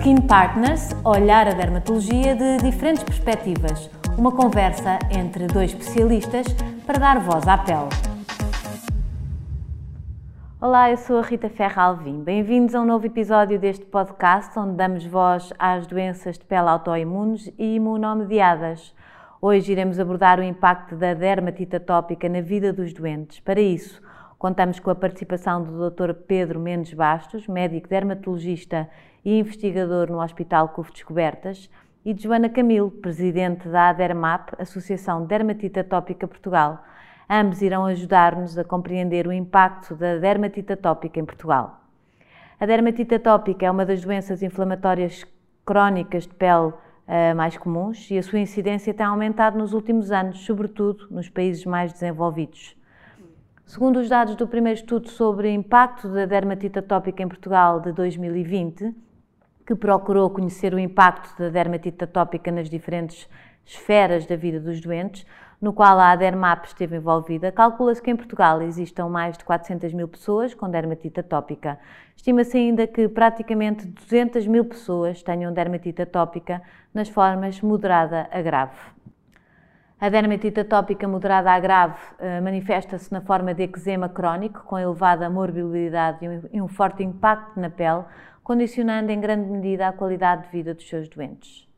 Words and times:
Skin 0.00 0.22
Partners 0.22 0.96
olhar 1.04 1.46
a 1.46 1.52
dermatologia 1.52 2.34
de 2.34 2.56
diferentes 2.64 3.04
perspectivas. 3.04 3.90
Uma 4.16 4.32
conversa 4.32 4.98
entre 5.10 5.46
dois 5.46 5.74
especialistas 5.74 6.46
para 6.86 6.98
dar 6.98 7.20
voz 7.20 7.46
à 7.46 7.58
pele. 7.58 7.90
Olá, 10.58 10.90
eu 10.90 10.96
sou 10.96 11.18
a 11.18 11.22
Rita 11.22 11.50
Ferra 11.50 11.82
Alvim. 11.82 12.24
Bem-vindos 12.24 12.74
a 12.74 12.80
um 12.80 12.86
novo 12.86 13.04
episódio 13.04 13.58
deste 13.58 13.84
podcast 13.84 14.58
onde 14.58 14.72
damos 14.72 15.04
voz 15.04 15.52
às 15.58 15.86
doenças 15.86 16.38
de 16.38 16.46
pele 16.46 16.70
autoimunes 16.70 17.52
e 17.58 17.74
imunomediadas. 17.74 18.94
Hoje 19.38 19.70
iremos 19.70 20.00
abordar 20.00 20.40
o 20.40 20.42
impacto 20.42 20.96
da 20.96 21.12
dermatite 21.12 21.76
atópica 21.76 22.26
na 22.26 22.40
vida 22.40 22.72
dos 22.72 22.94
doentes. 22.94 23.38
Para 23.40 23.60
isso, 23.60 24.00
contamos 24.40 24.80
com 24.80 24.90
a 24.90 24.94
participação 24.94 25.62
do 25.62 25.90
Dr. 25.90 26.14
Pedro 26.14 26.58
Mendes 26.58 26.94
Bastos, 26.94 27.46
médico 27.46 27.86
dermatologista 27.86 28.88
e 29.22 29.38
investigador 29.38 30.10
no 30.10 30.18
Hospital 30.18 30.70
CUF 30.70 30.90
Descobertas, 30.90 31.68
e 32.02 32.14
de 32.14 32.22
Joana 32.22 32.48
Camilo, 32.48 32.90
presidente 32.90 33.68
da 33.68 33.90
ADERMAP, 33.90 34.54
Associação 34.58 35.26
Dermatite 35.26 35.80
Atópica 35.80 36.26
Portugal. 36.26 36.82
Ambos 37.28 37.60
irão 37.60 37.84
ajudar-nos 37.84 38.56
a 38.56 38.64
compreender 38.64 39.26
o 39.26 39.32
impacto 39.32 39.94
da 39.94 40.16
dermatite 40.16 40.72
atópica 40.72 41.20
em 41.20 41.24
Portugal. 41.26 41.78
A 42.58 42.64
dermatite 42.64 43.16
atópica 43.16 43.66
é 43.66 43.70
uma 43.70 43.84
das 43.84 44.02
doenças 44.02 44.42
inflamatórias 44.42 45.22
crónicas 45.66 46.26
de 46.26 46.32
pele 46.32 46.68
uh, 46.68 47.36
mais 47.36 47.58
comuns 47.58 48.10
e 48.10 48.16
a 48.16 48.22
sua 48.22 48.38
incidência 48.38 48.94
tem 48.94 49.04
aumentado 49.04 49.58
nos 49.58 49.74
últimos 49.74 50.10
anos, 50.10 50.46
sobretudo 50.46 51.08
nos 51.10 51.28
países 51.28 51.66
mais 51.66 51.92
desenvolvidos. 51.92 52.79
Segundo 53.70 54.00
os 54.00 54.08
dados 54.08 54.34
do 54.34 54.48
primeiro 54.48 54.80
estudo 54.80 55.08
sobre 55.08 55.46
o 55.46 55.50
impacto 55.52 56.08
da 56.08 56.26
dermatite 56.26 56.80
atópica 56.80 57.22
em 57.22 57.28
Portugal 57.28 57.78
de 57.78 57.92
2020, 57.92 58.92
que 59.64 59.76
procurou 59.76 60.28
conhecer 60.28 60.74
o 60.74 60.78
impacto 60.80 61.38
da 61.38 61.50
dermatite 61.50 62.02
atópica 62.02 62.50
nas 62.50 62.68
diferentes 62.68 63.28
esferas 63.64 64.26
da 64.26 64.34
vida 64.34 64.58
dos 64.58 64.80
doentes, 64.80 65.24
no 65.60 65.72
qual 65.72 66.00
a 66.00 66.10
ADERMAP 66.10 66.64
esteve 66.64 66.96
envolvida, 66.96 67.52
calcula-se 67.52 68.02
que 68.02 68.10
em 68.10 68.16
Portugal 68.16 68.60
existam 68.60 69.08
mais 69.08 69.38
de 69.38 69.44
400 69.44 69.92
mil 69.94 70.08
pessoas 70.08 70.52
com 70.52 70.68
dermatite 70.68 71.20
atópica. 71.20 71.78
Estima-se 72.16 72.56
ainda 72.56 72.88
que 72.88 73.06
praticamente 73.08 73.86
200 73.86 74.48
mil 74.48 74.64
pessoas 74.64 75.22
tenham 75.22 75.52
dermatite 75.52 76.02
atópica 76.02 76.60
nas 76.92 77.08
formas 77.08 77.60
moderada 77.60 78.28
a 78.32 78.42
grave. 78.42 78.74
A 80.00 80.08
dermatite 80.08 80.60
atópica 80.60 81.06
moderada 81.06 81.52
a 81.52 81.60
grave 81.60 81.98
uh, 82.18 82.42
manifesta-se 82.42 83.12
na 83.12 83.20
forma 83.20 83.52
de 83.52 83.64
eczema 83.64 84.08
crónico, 84.08 84.64
com 84.64 84.78
elevada 84.78 85.28
morbilidade 85.28 86.26
e 86.50 86.62
um 86.62 86.68
forte 86.68 87.02
impacto 87.02 87.60
na 87.60 87.68
pele, 87.68 88.04
condicionando 88.42 89.12
em 89.12 89.20
grande 89.20 89.50
medida 89.50 89.86
a 89.88 89.92
qualidade 89.92 90.44
de 90.44 90.48
vida 90.52 90.72
dos 90.72 90.88
seus 90.88 91.06
doentes. 91.06 91.68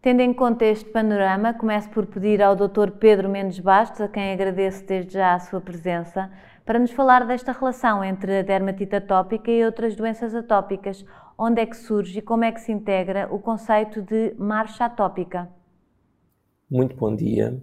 Tendo 0.00 0.20
em 0.20 0.32
conta 0.32 0.64
este 0.66 0.88
panorama, 0.90 1.52
começo 1.52 1.90
por 1.90 2.06
pedir 2.06 2.40
ao 2.40 2.54
Dr. 2.54 2.92
Pedro 3.00 3.28
Mendes 3.28 3.58
Bastos, 3.58 4.00
a 4.00 4.06
quem 4.06 4.32
agradeço 4.32 4.86
desde 4.86 5.14
já 5.14 5.34
a 5.34 5.40
sua 5.40 5.60
presença, 5.60 6.30
para 6.64 6.78
nos 6.78 6.92
falar 6.92 7.26
desta 7.26 7.50
relação 7.50 8.04
entre 8.04 8.38
a 8.38 8.42
dermatite 8.42 8.94
atópica 8.94 9.50
e 9.50 9.64
outras 9.64 9.96
doenças 9.96 10.32
atópicas, 10.32 11.04
onde 11.36 11.60
é 11.60 11.66
que 11.66 11.76
surge 11.76 12.20
e 12.20 12.22
como 12.22 12.44
é 12.44 12.52
que 12.52 12.60
se 12.60 12.70
integra 12.70 13.26
o 13.32 13.40
conceito 13.40 14.00
de 14.00 14.32
marcha 14.38 14.84
atópica. 14.84 15.57
Muito 16.70 16.94
bom 16.96 17.16
dia. 17.16 17.58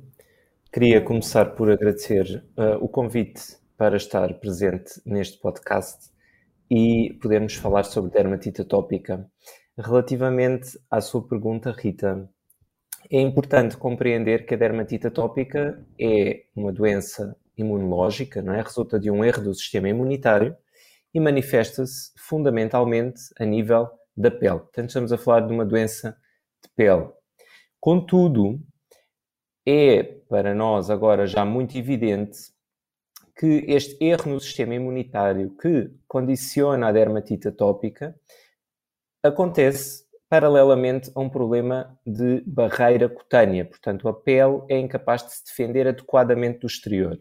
Queria 0.73 0.99
começar 0.99 1.51
por 1.51 1.69
agradecer 1.69 2.43
uh, 2.57 2.83
o 2.83 2.89
convite 2.89 3.55
para 3.77 3.97
estar 3.97 4.33
presente 4.39 4.99
neste 5.05 5.37
podcast 5.37 6.09
e 6.71 7.13
podermos 7.21 7.53
falar 7.53 7.83
sobre 7.83 8.09
dermatite 8.09 8.61
atópica. 8.63 9.29
Relativamente 9.77 10.69
à 10.89 11.01
sua 11.01 11.21
pergunta, 11.21 11.71
Rita, 11.71 12.27
é 13.11 13.21
importante 13.21 13.77
compreender 13.77 14.43
que 14.47 14.55
a 14.55 14.57
dermatite 14.57 15.05
atópica 15.05 15.85
é 16.01 16.45
uma 16.55 16.73
doença 16.73 17.37
imunológica, 17.55 18.41
não 18.41 18.55
é? 18.55 18.61
Resulta 18.63 18.99
de 18.99 19.11
um 19.11 19.23
erro 19.23 19.43
do 19.43 19.53
sistema 19.53 19.87
imunitário 19.87 20.57
e 21.13 21.19
manifesta-se 21.19 22.11
fundamentalmente 22.17 23.21
a 23.39 23.45
nível 23.45 23.87
da 24.17 24.31
pele. 24.31 24.61
Portanto, 24.61 24.87
estamos 24.87 25.13
a 25.13 25.17
falar 25.19 25.41
de 25.41 25.53
uma 25.53 25.63
doença 25.63 26.17
de 26.63 26.69
pele. 26.75 27.07
Contudo, 27.79 28.59
é 29.65 30.03
para 30.03 30.53
nós 30.53 30.89
agora 30.89 31.25
já 31.25 31.43
muito 31.43 31.77
evidente 31.77 32.53
que 33.37 33.65
este 33.67 33.97
erro 34.03 34.31
no 34.31 34.39
sistema 34.39 34.75
imunitário 34.75 35.55
que 35.57 35.91
condiciona 36.07 36.87
a 36.87 36.91
dermatite 36.91 37.47
atópica 37.47 38.15
acontece 39.21 40.05
paralelamente 40.29 41.11
a 41.13 41.19
um 41.19 41.29
problema 41.29 41.99
de 42.05 42.41
barreira 42.45 43.09
cutânea, 43.09 43.65
portanto, 43.65 44.07
a 44.07 44.13
pele 44.13 44.63
é 44.69 44.77
incapaz 44.79 45.23
de 45.23 45.33
se 45.33 45.45
defender 45.45 45.87
adequadamente 45.87 46.59
do 46.59 46.67
exterior. 46.67 47.19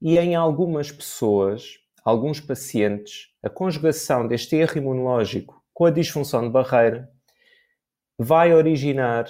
E 0.00 0.18
em 0.18 0.34
algumas 0.34 0.90
pessoas, 0.90 1.78
alguns 2.04 2.40
pacientes, 2.40 3.28
a 3.42 3.48
conjugação 3.48 4.26
deste 4.26 4.56
erro 4.56 4.78
imunológico 4.78 5.62
com 5.72 5.86
a 5.86 5.90
disfunção 5.90 6.42
de 6.42 6.50
barreira 6.50 7.08
vai 8.18 8.52
originar 8.52 9.26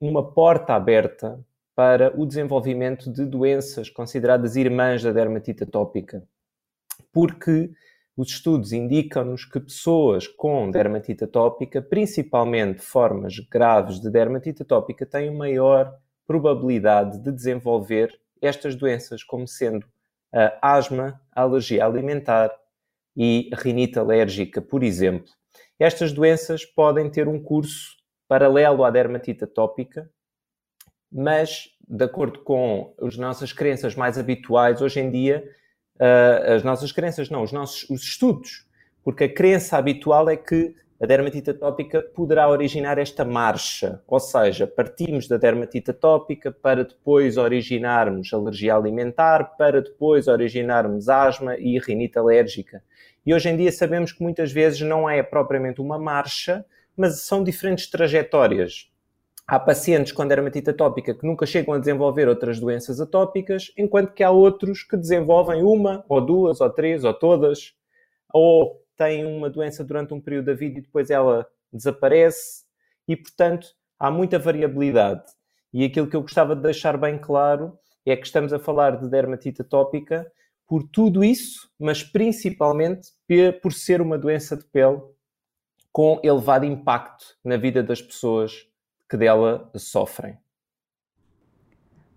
uma 0.00 0.32
porta 0.32 0.74
aberta 0.74 1.44
para 1.74 2.12
o 2.20 2.26
desenvolvimento 2.26 3.12
de 3.12 3.24
doenças 3.24 3.88
consideradas 3.88 4.56
irmãs 4.56 5.02
da 5.02 5.12
dermatite 5.12 5.64
atópica. 5.64 6.22
Porque 7.12 7.70
os 8.16 8.30
estudos 8.30 8.72
indicam-nos 8.72 9.44
que 9.44 9.60
pessoas 9.60 10.26
com 10.26 10.70
dermatite 10.70 11.22
atópica, 11.22 11.80
principalmente 11.80 12.82
formas 12.82 13.38
graves 13.38 14.00
de 14.00 14.10
dermatite 14.10 14.62
atópica, 14.62 15.06
têm 15.06 15.32
maior 15.32 15.96
probabilidade 16.26 17.22
de 17.22 17.30
desenvolver 17.30 18.18
estas 18.42 18.74
doenças, 18.74 19.22
como 19.22 19.46
sendo 19.46 19.86
a 20.32 20.76
asma, 20.76 21.20
a 21.32 21.42
alergia 21.42 21.84
alimentar 21.84 22.50
e 23.16 23.50
rinite 23.54 23.98
alérgica, 23.98 24.60
por 24.60 24.82
exemplo. 24.82 25.32
Estas 25.78 26.12
doenças 26.12 26.64
podem 26.64 27.08
ter 27.08 27.28
um 27.28 27.40
curso 27.40 27.97
paralelo 28.28 28.84
à 28.84 28.90
dermatite 28.90 29.44
atópica, 29.44 30.08
mas, 31.10 31.70
de 31.88 32.04
acordo 32.04 32.40
com 32.40 32.94
as 33.00 33.16
nossas 33.16 33.52
crenças 33.52 33.94
mais 33.94 34.18
habituais, 34.18 34.82
hoje 34.82 35.00
em 35.00 35.10
dia 35.10 35.42
uh, 35.96 36.52
as 36.52 36.62
nossas 36.62 36.92
crenças, 36.92 37.30
não, 37.30 37.42
os 37.42 37.52
nossos 37.52 37.88
os 37.88 38.02
estudos, 38.02 38.66
porque 39.02 39.24
a 39.24 39.32
crença 39.32 39.78
habitual 39.78 40.28
é 40.28 40.36
que 40.36 40.74
a 41.00 41.06
dermatite 41.06 41.50
atópica 41.50 42.02
poderá 42.02 42.48
originar 42.48 42.98
esta 42.98 43.24
marcha, 43.24 44.02
ou 44.06 44.18
seja, 44.18 44.66
partimos 44.66 45.28
da 45.28 45.36
dermatite 45.36 45.92
atópica 45.92 46.50
para 46.50 46.84
depois 46.84 47.36
originarmos 47.36 48.34
alergia 48.34 48.74
alimentar, 48.74 49.56
para 49.56 49.80
depois 49.80 50.26
originarmos 50.26 51.08
asma 51.08 51.56
e 51.56 51.78
rinite 51.78 52.18
alérgica. 52.18 52.82
E 53.24 53.32
hoje 53.32 53.48
em 53.48 53.56
dia 53.56 53.70
sabemos 53.70 54.10
que 54.10 54.22
muitas 54.22 54.50
vezes 54.50 54.80
não 54.80 55.08
é 55.08 55.22
propriamente 55.22 55.80
uma 55.80 55.98
marcha, 55.98 56.64
mas 56.98 57.20
são 57.20 57.44
diferentes 57.44 57.88
trajetórias. 57.88 58.90
Há 59.46 59.58
pacientes 59.58 60.12
com 60.12 60.26
dermatite 60.26 60.68
atópica 60.68 61.14
que 61.14 61.24
nunca 61.24 61.46
chegam 61.46 61.72
a 61.72 61.78
desenvolver 61.78 62.28
outras 62.28 62.58
doenças 62.58 63.00
atópicas, 63.00 63.72
enquanto 63.78 64.12
que 64.12 64.24
há 64.24 64.30
outros 64.30 64.82
que 64.82 64.96
desenvolvem 64.96 65.62
uma, 65.62 66.04
ou 66.08 66.20
duas, 66.20 66.60
ou 66.60 66.68
três, 66.68 67.04
ou 67.04 67.14
todas, 67.14 67.72
ou 68.34 68.84
têm 68.96 69.24
uma 69.24 69.48
doença 69.48 69.84
durante 69.84 70.12
um 70.12 70.20
período 70.20 70.46
da 70.46 70.54
vida 70.54 70.80
e 70.80 70.82
depois 70.82 71.08
ela 71.08 71.46
desaparece, 71.72 72.64
e 73.06 73.16
portanto 73.16 73.68
há 73.98 74.10
muita 74.10 74.38
variabilidade. 74.38 75.22
E 75.72 75.84
aquilo 75.84 76.08
que 76.08 76.16
eu 76.16 76.22
gostava 76.22 76.56
de 76.56 76.62
deixar 76.62 76.98
bem 76.98 77.16
claro 77.16 77.78
é 78.04 78.16
que 78.16 78.26
estamos 78.26 78.52
a 78.52 78.58
falar 78.58 79.00
de 79.00 79.08
dermatite 79.08 79.62
atópica 79.62 80.30
por 80.66 80.82
tudo 80.82 81.24
isso, 81.24 81.70
mas 81.78 82.02
principalmente 82.02 83.08
por 83.62 83.72
ser 83.72 84.02
uma 84.02 84.18
doença 84.18 84.56
de 84.56 84.64
pele 84.64 85.00
com 85.98 86.20
elevado 86.22 86.64
impacto 86.64 87.24
na 87.44 87.56
vida 87.56 87.82
das 87.82 88.00
pessoas 88.00 88.52
que 89.10 89.16
dela 89.16 89.68
sofrem. 89.74 90.38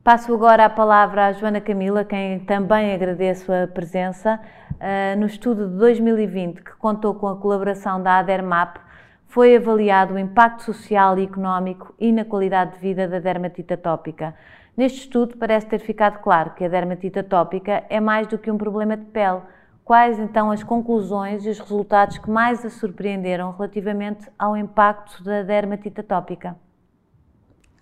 Passo 0.04 0.32
agora 0.32 0.66
a 0.66 0.70
palavra 0.70 1.26
à 1.26 1.32
Joana 1.32 1.60
Camila, 1.60 2.06
quem 2.06 2.42
também 2.42 2.94
agradeço 2.94 3.52
a 3.52 3.66
presença. 3.66 4.40
Uh, 4.74 5.20
no 5.20 5.26
estudo 5.26 5.68
de 5.68 5.78
2020, 5.78 6.62
que 6.62 6.76
contou 6.76 7.16
com 7.16 7.28
a 7.28 7.36
colaboração 7.36 8.04
da 8.04 8.20
ADERMAP, 8.20 8.78
foi 9.26 9.56
avaliado 9.56 10.14
o 10.14 10.20
impacto 10.20 10.62
social 10.62 11.18
e 11.18 11.24
económico 11.24 11.96
e 12.00 12.12
na 12.12 12.24
qualidade 12.24 12.74
de 12.74 12.80
vida 12.82 13.08
da 13.08 13.18
dermatite 13.18 13.74
atópica. 13.74 14.36
Neste 14.78 15.00
estudo 15.00 15.38
parece 15.38 15.66
ter 15.66 15.80
ficado 15.80 16.20
claro 16.20 16.52
que 16.54 16.64
a 16.64 16.70
dermatite 16.70 17.18
atópica 17.18 17.84
é 17.90 18.00
mais 18.00 18.28
do 18.28 18.38
que 18.38 18.52
um 18.52 18.60
problema 18.60 18.96
de 18.96 19.06
pele. 19.06 19.42
Quais 19.92 20.18
então 20.18 20.50
as 20.50 20.64
conclusões 20.64 21.46
e 21.46 21.50
os 21.50 21.60
resultados 21.60 22.18
que 22.18 22.30
mais 22.30 22.64
a 22.64 22.70
surpreenderam 22.70 23.52
relativamente 23.52 24.26
ao 24.40 24.56
impacto 24.56 25.22
da 25.22 25.44
dermatite 25.44 26.00
atópica? 26.00 26.56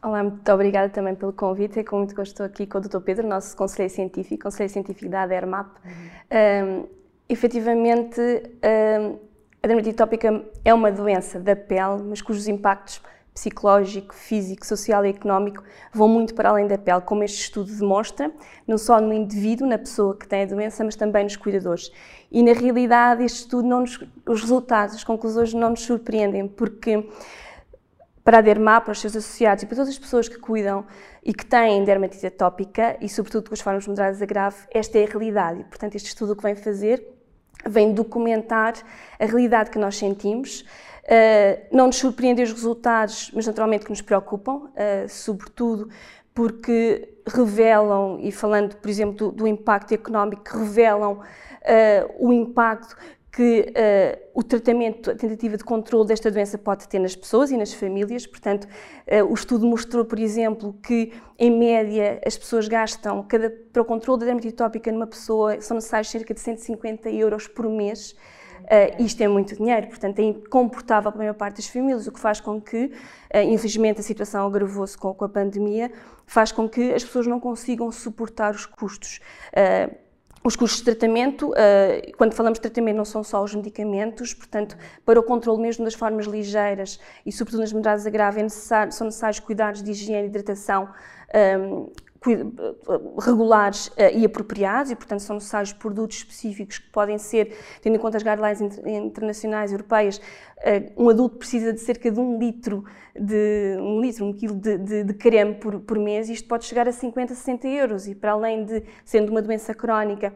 Olá, 0.02 0.24
muito 0.24 0.52
obrigada 0.52 0.90
também 0.90 1.14
pelo 1.14 1.32
convite. 1.32 1.78
É 1.78 1.84
com 1.84 1.98
muito 2.00 2.16
gosto 2.16 2.32
estou 2.32 2.48
aqui 2.48 2.66
com 2.66 2.80
o 2.80 2.82
Dr. 2.82 3.00
Pedro, 3.02 3.28
nosso 3.28 3.56
conselheiro 3.56 3.94
científico, 3.94 4.42
conselheiro 4.42 4.74
científico 4.74 5.08
da 5.08 5.22
ADERMAP. 5.22 5.70
Uhum. 5.86 6.82
Um, 6.82 6.88
efetivamente, 7.30 8.20
um, 8.20 9.20
A 9.62 9.68
dermatite 9.68 10.02
atópica 10.02 10.44
é 10.66 10.74
uma 10.74 10.92
doença 10.92 11.40
da 11.40 11.56
pele, 11.56 12.02
mas 12.10 12.24
cujos 12.24 12.48
impactos 12.48 13.04
psicológico, 13.34 14.14
físico, 14.14 14.66
social 14.66 15.06
e 15.06 15.10
económico 15.10 15.64
vão 15.94 16.08
muito 16.08 16.34
para 16.34 16.50
além 16.50 16.68
da 16.68 16.78
pele, 16.78 17.02
como 17.02 17.24
este 17.24 17.42
estudo 17.42 17.72
demonstra, 17.74 18.32
não 18.68 18.78
só 18.78 19.00
no 19.00 19.14
indivíduo, 19.14 19.68
na 19.68 19.78
pessoa 19.78 20.16
que 20.16 20.28
tem 20.28 20.44
a 20.44 20.46
doença, 20.46 20.84
mas 20.84 20.96
também 20.96 21.24
nos 21.24 21.36
cuidadores. 21.36 21.92
E 22.32 22.44
na 22.44 22.54
realidade, 22.54 23.24
este 23.24 23.40
estudo, 23.40 23.68
não 23.68 23.82
nos, 23.82 24.00
os 24.28 24.42
resultados, 24.42 24.96
as 24.96 25.04
conclusões 25.04 25.54
não 25.54 25.72
nos 25.72 25.82
surpreendem, 25.82 26.48
porque 26.48 27.08
para 28.24 28.40
a 28.40 28.42
Derma, 28.42 28.80
para 28.82 28.92
os 28.92 29.00
seus 29.00 29.16
associados 29.16 29.64
e 29.64 29.66
para 29.66 29.78
todas 29.78 29.90
as 29.90 29.98
pessoas 29.98 30.28
que 30.28 30.38
cuidam 30.38 30.86
e 31.24 31.34
que 31.34 31.46
têm 31.46 31.84
dermatite 31.84 32.28
atópica 32.28 32.98
e, 33.02 33.10
sobretudo, 33.10 33.50
com 33.50 33.54
as 33.54 33.62
formas 33.62 33.88
moderadas 33.88 34.22
a 34.22 34.26
grave, 34.26 34.58
esta 34.72 35.00
é 35.00 35.06
a 35.06 35.08
realidade. 35.08 35.62
E, 35.62 35.64
portanto, 35.64 35.96
este 35.96 36.10
estudo 36.10 36.34
o 36.34 36.36
que 36.36 36.44
vem 36.44 36.56
fazer 36.56 37.19
vem 37.66 37.94
documentar 37.94 38.74
a 39.20 39.26
realidade 39.26 39.70
que 39.70 39.78
nós 39.78 39.98
sentimos, 39.98 40.66
Uh, 41.10 41.66
não 41.76 41.88
nos 41.88 41.96
surpreendem 41.96 42.46
os 42.46 42.52
resultados, 42.52 43.32
mas 43.34 43.48
naturalmente 43.48 43.84
que 43.84 43.90
nos 43.90 44.00
preocupam, 44.00 44.66
uh, 44.66 44.70
sobretudo 45.10 45.90
porque 46.36 47.16
revelam, 47.26 48.20
e 48.22 48.32
falando, 48.32 48.76
por 48.76 48.88
exemplo, 48.88 49.16
do, 49.16 49.32
do 49.32 49.48
impacto 49.48 49.92
económico, 49.92 50.44
revelam 50.56 51.14
uh, 51.14 51.20
o 52.20 52.32
impacto 52.32 52.96
que 53.32 53.62
uh, 53.62 54.30
o 54.34 54.44
tratamento, 54.44 55.12
a 55.12 55.16
tentativa 55.16 55.56
de 55.56 55.64
controle 55.64 56.08
desta 56.08 56.32
doença 56.32 56.58
pode 56.58 56.88
ter 56.88 57.00
nas 57.00 57.16
pessoas 57.16 57.52
e 57.52 57.58
nas 57.58 57.74
famílias. 57.74 58.26
Portanto, 58.26 58.66
uh, 58.66 59.24
o 59.30 59.34
estudo 59.34 59.68
mostrou, 59.68 60.04
por 60.04 60.20
exemplo, 60.20 60.74
que 60.82 61.14
em 61.38 61.52
média 61.52 62.20
as 62.26 62.38
pessoas 62.38 62.68
gastam, 62.68 63.24
cada, 63.24 63.50
para 63.72 63.82
o 63.82 63.86
controle 63.86 64.20
da 64.20 64.26
dermatite 64.26 64.56
tópica 64.56 64.92
numa 64.92 65.08
pessoa, 65.08 65.62
são 65.62 65.76
necessários 65.76 66.10
cerca 66.10 66.34
de 66.34 66.40
150 66.40 67.10
euros 67.12 67.48
por 67.48 67.70
mês. 67.70 68.16
Uh, 68.64 69.04
isto 69.04 69.22
é 69.22 69.28
muito 69.28 69.56
dinheiro, 69.56 69.88
portanto 69.88 70.20
é 70.20 70.24
incomportável 70.24 71.12
para 71.12 71.20
a 71.20 71.24
maior 71.24 71.34
parte 71.34 71.56
das 71.58 71.66
famílias, 71.66 72.06
o 72.06 72.12
que 72.12 72.20
faz 72.20 72.40
com 72.40 72.62
que, 72.62 72.86
uh, 72.86 73.40
infelizmente, 73.48 74.00
a 74.00 74.04
situação 74.04 74.46
agravou-se 74.46 74.98
com, 74.98 75.14
com, 75.14 75.26
a 75.26 75.30
pandemia, 75.30 75.92
faz 76.26 76.52
com 76.52 76.68
que 76.68 76.94
as 76.94 77.04
pessoas 77.04 77.26
não 77.26 77.40
consigam 77.40 77.92
suportar 77.92 78.54
os 78.54 78.66
custos. 78.66 79.22
Uh, 79.54 80.09
os 80.44 80.56
custos 80.56 80.80
de 80.80 80.86
tratamento, 80.86 81.52
quando 82.18 82.34
falamos 82.34 82.58
de 82.58 82.62
tratamento, 82.62 82.96
não 82.96 83.06
são 83.06 83.24
só 83.24 83.44
os 83.44 83.54
medicamentos, 83.54 84.34
portanto, 84.34 84.78
para 85.06 85.20
o 85.20 85.24
controle 85.24 85.62
mesmo 85.62 85.84
das 85.84 85.94
formas 85.94 86.26
ligeiras 86.26 87.00
e, 87.26 87.32
sobretudo, 87.32 87.62
nas 87.62 87.74
moderadas 87.74 88.06
a 88.06 88.10
é 88.10 88.44
necessário, 88.44 88.92
são 88.94 89.06
necessários 89.06 89.40
cuidados 89.40 89.84
de 89.84 89.92
higiene 89.92 90.24
e 90.24 90.30
hidratação 90.30 90.90
um, 91.60 91.92
regulares 93.22 93.92
eh, 93.96 94.18
e 94.18 94.26
apropriados 94.26 94.92
e, 94.92 94.96
portanto, 94.96 95.22
são 95.22 95.36
necessários 95.36 95.72
produtos 95.72 96.18
específicos 96.18 96.78
que 96.78 96.90
podem 96.90 97.18
ser, 97.18 97.58
tendo 97.82 97.96
em 97.96 98.00
conta 98.00 98.18
as 98.18 98.24
guidelines 98.24 98.60
internacionais 98.86 99.72
europeias, 99.72 100.20
eh, 100.62 100.92
um 100.98 101.10
adulto 101.10 101.38
precisa 101.38 101.72
de 101.72 101.80
cerca 101.80 102.12
de 102.12 102.20
um 102.20 102.38
litro, 102.38 102.84
de, 103.16 103.78
um 103.80 104.02
litro, 104.02 104.26
um 104.26 104.34
quilo 104.34 104.56
de, 104.56 104.78
de, 104.78 105.04
de 105.06 105.14
creme 105.14 105.56
por, 105.56 105.80
por 105.80 105.98
mês 105.98 106.30
e 106.30 106.34
isto 106.34 106.48
pode 106.48 106.66
chegar 106.66 106.88
a 106.88 106.92
50, 106.92 107.34
60 107.34 107.68
euros 107.68 108.08
e 108.08 108.14
para 108.14 108.34
além 108.34 108.66
de, 108.66 108.84
sendo 109.06 109.30
uma 109.30 109.42
doença 109.42 109.74
crónica, 109.74 110.34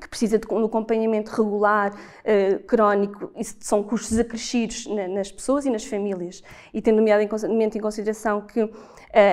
que 0.00 0.08
precisa 0.08 0.38
de 0.38 0.46
um 0.50 0.64
acompanhamento 0.64 1.30
regular, 1.30 1.92
uh, 1.92 2.58
crónico, 2.64 3.30
isso 3.36 3.56
são 3.60 3.82
custos 3.82 4.18
acrescidos 4.18 4.86
na, 4.86 5.06
nas 5.06 5.30
pessoas 5.30 5.64
e 5.64 5.70
nas 5.70 5.84
famílias. 5.84 6.42
E 6.72 6.82
tendo 6.82 6.96
nomeadamente 6.96 7.78
em 7.78 7.80
consideração 7.80 8.40
que 8.40 8.62
uh, 8.62 8.70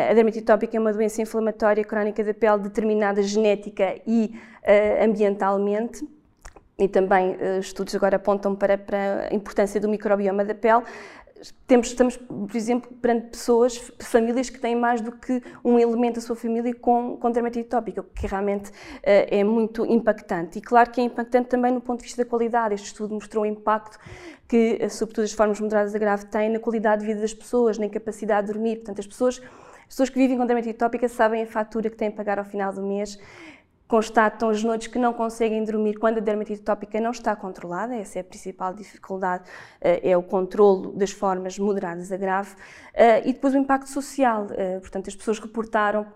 a 0.09 0.13
dermatite 0.13 0.45
tópica 0.45 0.77
é 0.77 0.79
uma 0.79 0.93
doença 0.93 1.21
inflamatória 1.21 1.83
crónica 1.83 2.23
da 2.23 2.33
pele 2.33 2.59
determinada 2.59 3.23
genética 3.23 3.99
e 4.05 4.35
uh, 4.63 5.03
ambientalmente, 5.03 6.07
e 6.77 6.87
também 6.87 7.37
estudos 7.59 7.93
agora 7.93 8.15
apontam 8.15 8.55
para, 8.55 8.75
para 8.75 9.27
a 9.29 9.35
importância 9.35 9.79
do 9.79 9.87
microbioma 9.87 10.43
da 10.43 10.55
pele, 10.55 10.81
temos, 11.65 11.87
estamos, 11.87 12.17
por 12.17 12.55
exemplo, 12.55 12.91
perante 13.01 13.27
pessoas, 13.27 13.91
famílias 13.99 14.49
que 14.49 14.59
têm 14.59 14.75
mais 14.75 15.01
do 15.01 15.11
que 15.11 15.41
um 15.63 15.79
elemento 15.79 16.15
da 16.15 16.21
sua 16.21 16.35
família 16.35 16.73
com, 16.75 17.17
com 17.17 17.31
dermatite 17.31 17.69
tópica, 17.69 18.01
o 18.01 18.03
que 18.03 18.27
realmente 18.27 18.69
uh, 18.69 18.73
é 19.03 19.43
muito 19.43 19.85
impactante. 19.85 20.59
E 20.59 20.61
claro 20.61 20.91
que 20.91 21.01
é 21.01 21.03
impactante 21.03 21.49
também 21.49 21.71
no 21.71 21.81
ponto 21.81 21.99
de 21.99 22.05
vista 22.05 22.23
da 22.23 22.29
qualidade. 22.29 22.75
Este 22.75 22.87
estudo 22.87 23.13
mostrou 23.13 23.43
o 23.43 23.47
impacto 23.47 23.97
que, 24.47 24.77
eh, 24.81 24.89
sobretudo, 24.89 25.23
as 25.23 25.31
formas 25.31 25.59
moderadas 25.59 25.93
da 25.93 25.99
grave 25.99 26.25
têm 26.25 26.49
na 26.49 26.59
qualidade 26.59 27.01
de 27.01 27.07
vida 27.07 27.21
das 27.21 27.33
pessoas, 27.33 27.77
na 27.77 27.85
incapacidade 27.85 28.47
de 28.47 28.53
dormir. 28.53 28.75
Portanto, 28.77 28.99
as 28.99 29.07
pessoas, 29.07 29.41
as 29.79 29.87
pessoas 29.87 30.09
que 30.09 30.19
vivem 30.19 30.37
com 30.37 30.45
dermatite 30.45 30.77
tópica 30.77 31.07
sabem 31.07 31.43
a 31.43 31.47
fatura 31.47 31.89
que 31.89 31.95
têm 31.95 32.09
a 32.09 32.11
pagar 32.11 32.37
ao 32.37 32.45
final 32.45 32.73
do 32.73 32.83
mês 32.83 33.17
constatam 33.91 34.47
as 34.47 34.63
noites 34.63 34.87
que 34.87 34.97
não 34.97 35.11
conseguem 35.11 35.65
dormir 35.65 35.95
quando 35.95 36.19
a 36.19 36.21
dermatite 36.21 36.61
tópica 36.61 36.97
não 37.01 37.11
está 37.11 37.35
controlada, 37.35 37.93
essa 37.93 38.19
é 38.19 38.21
a 38.21 38.23
principal 38.23 38.73
dificuldade, 38.73 39.43
eh, 39.81 40.11
é 40.11 40.15
o 40.15 40.23
controlo 40.23 40.93
das 40.93 41.11
formas 41.11 41.59
moderadas 41.59 42.09
a 42.09 42.15
grave, 42.15 42.55
eh, 42.93 43.27
e 43.27 43.33
depois 43.33 43.53
o 43.53 43.57
impacto 43.57 43.89
social, 43.89 44.47
eh, 44.51 44.79
portanto 44.79 45.09
as 45.09 45.15
pessoas 45.15 45.39
reportaram 45.39 46.07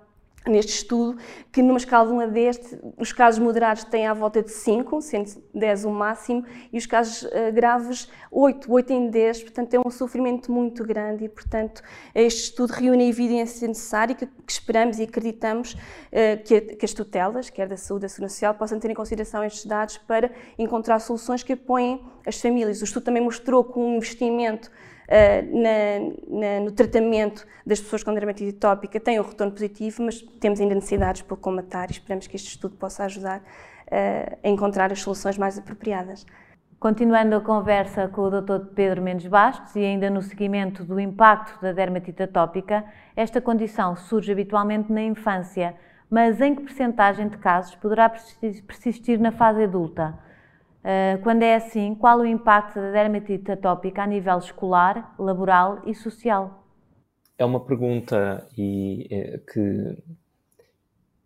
neste 0.48 0.74
estudo, 0.74 1.18
que 1.52 1.62
numa 1.62 1.78
escala 1.78 2.08
de 2.08 2.14
1 2.14 2.20
a 2.20 2.26
10, 2.28 2.78
os 2.98 3.12
casos 3.12 3.40
moderados 3.40 3.84
têm 3.84 4.08
à 4.08 4.14
volta 4.14 4.42
de 4.42 4.52
5, 4.52 5.02
sendo 5.02 5.32
10 5.54 5.86
o 5.86 5.90
máximo, 5.92 6.46
e 6.72 6.78
os 6.78 6.86
casos 6.86 7.24
uh, 7.24 7.52
graves 7.54 8.10
8, 8.32 8.72
8 8.72 8.94
em 8.94 9.10
10, 9.10 9.44
portanto 9.44 9.74
é 9.74 9.80
um 9.80 9.90
sofrimento 9.90 10.52
muito 10.52 10.84
grande 10.84 11.26
e, 11.26 11.30
portanto, 11.30 11.82
este 12.14 12.44
estudo 12.44 12.72
reúne 12.72 13.06
a 13.06 13.08
evidência 13.08 13.68
necessária 13.68 14.16
que, 14.16 14.26
que 14.26 14.52
esperamos 14.52 15.00
e 15.00 15.04
acreditamos 15.04 15.74
uh, 15.74 16.44
que, 16.44 16.62
que, 16.62 16.86
as 16.86 16.94
tutelas, 16.94 17.50
quer 17.50 17.68
da 17.68 17.78
saúde 17.78 18.04
da 18.04 18.10
segurança 18.10 18.36
social, 18.36 18.54
possam 18.54 18.80
ter 18.80 18.92
em 18.92 18.94
consideração 18.94 19.44
estes 19.44 19.66
dados 19.66 19.98
para 19.98 20.32
encontrar 20.58 21.00
soluções 21.00 21.44
que 21.44 21.54
apoiem 21.54 22.04
as 22.26 22.40
famílias. 22.40 22.82
O 22.82 22.84
estudo 22.84 23.04
também 23.04 23.24
mostrou 23.24 23.64
que 23.64 23.80
um 23.80 23.96
investimento 23.96 24.70
uh, 25.08 25.62
na, 25.62 26.40
na, 26.40 26.60
no 26.62 26.72
tratamento 26.72 27.46
das 27.66 27.80
pessoas 27.80 28.04
com 28.04 28.14
dermatite 28.14 28.54
tópica 28.54 29.00
tem 29.00 29.20
um 29.20 29.24
retorno 29.24 29.54
positivo, 29.54 30.04
mas 30.04 30.22
temos 30.40 30.60
ainda 30.60 30.76
necessidades 30.76 31.22
para 31.22 31.38
comatar 31.38 31.88
e 31.90 31.94
esperamos 31.94 32.28
que 32.28 32.36
este 32.36 32.50
estudo 32.50 32.76
possa 32.76 33.06
ajudar 33.06 33.40
uh, 33.40 34.38
a 34.44 34.50
encontrar 34.50 34.92
as 34.92 35.02
soluções 35.02 35.38
mais 35.38 35.58
apropriadas. 35.58 36.26
Continuando 36.80 37.36
a 37.36 37.42
conversa 37.42 38.08
com 38.10 38.22
o 38.22 38.30
Dr. 38.30 38.68
Pedro 38.76 39.02
Mendes 39.02 39.28
Bastos 39.28 39.76
e 39.76 39.80
ainda 39.80 40.10
no 40.10 40.22
seguimento 40.22 40.84
do 40.84 41.00
impacto 41.00 41.60
da 41.62 41.72
dermatite 41.72 42.22
atópica, 42.22 42.86
esta 43.16 43.42
condição 43.42 43.96
surge 43.96 44.32
habitualmente 44.32 44.92
na 44.92 45.02
infância, 45.02 45.76
mas 46.10 46.40
em 46.42 46.54
que 46.54 46.62
percentagem 46.62 47.28
de 47.30 47.38
casos 47.38 47.76
poderá 47.76 48.10
persistir 48.10 49.20
na 49.20 49.32
fase 49.32 49.64
adulta? 49.64 50.20
Eh, 50.88 51.18
quando 51.24 51.42
é 51.42 51.56
assim, 51.56 51.96
qual 51.96 52.20
o 52.20 52.26
impacto 52.28 52.76
da 52.76 52.92
dermatite 52.92 53.52
atópica 53.52 54.04
a 54.04 54.08
nível 54.08 54.38
escolar, 54.38 55.16
laboral 55.18 55.82
e 55.84 55.96
social? 55.96 56.64
É 57.40 57.44
uma 57.44 57.60
pergunta 57.60 58.48
e, 58.56 59.08
é, 59.10 59.40
que, 59.40 59.98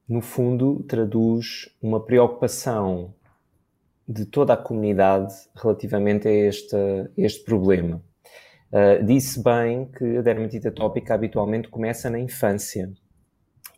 no 0.07 0.21
fundo, 0.21 0.81
traduz 0.87 1.69
uma 1.81 1.99
preocupação 1.99 3.13
de 4.07 4.25
toda 4.25 4.53
a 4.53 4.57
comunidade 4.57 5.33
relativamente 5.53 6.25
a 6.25 6.31
este, 6.31 6.77
este 7.17 7.43
problema. 7.43 8.01
Uh, 8.71 9.03
disse 9.03 9.43
bem 9.43 9.85
que 9.85 10.17
a 10.17 10.21
dermatite 10.21 10.69
atópica 10.69 11.13
habitualmente 11.13 11.67
começa 11.67 12.09
na 12.09 12.17
infância. 12.17 12.93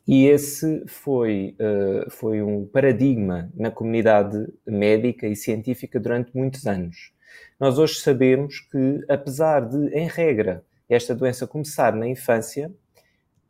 E 0.08 0.26
esse 0.26 0.84
foi, 0.88 1.56
uh, 1.60 2.10
foi 2.10 2.42
um 2.42 2.66
paradigma 2.66 3.52
na 3.56 3.70
comunidade 3.70 4.48
médica 4.66 5.28
e 5.28 5.36
científica 5.36 6.00
durante 6.00 6.36
muitos 6.36 6.66
anos. 6.66 7.14
Nós 7.60 7.78
hoje 7.78 8.00
sabemos 8.00 8.60
que, 8.60 9.06
apesar 9.08 9.62
de, 9.62 9.90
em 9.96 10.08
regra, 10.08 10.64
esta 10.90 11.16
doença 11.16 11.48
começar 11.48 11.96
na 11.96 12.08
infância, 12.08 12.72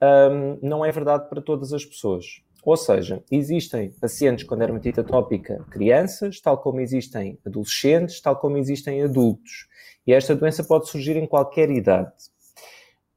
um, 0.02 0.60
não 0.62 0.84
é 0.84 0.92
verdade 0.92 1.30
para 1.30 1.42
todas 1.42 1.74
as 1.74 1.86
pessoas. 1.86 2.42
Ou 2.64 2.78
seja, 2.78 3.24
existem 3.32 3.92
pacientes 3.92 4.44
com 4.44 4.56
dermatite 4.56 5.00
atópica 5.00 5.66
crianças, 5.72 6.40
tal 6.40 6.58
como 6.58 6.80
existem 6.80 7.40
adolescentes, 7.46 8.22
tal 8.22 8.36
como 8.36 8.58
existem 8.58 9.02
adultos. 9.02 9.68
E 10.06 10.14
esta 10.14 10.36
doença 10.36 10.64
pode 10.64 10.88
surgir 10.90 11.18
em 11.18 11.26
qualquer 11.26 11.72
idade. 11.72 12.12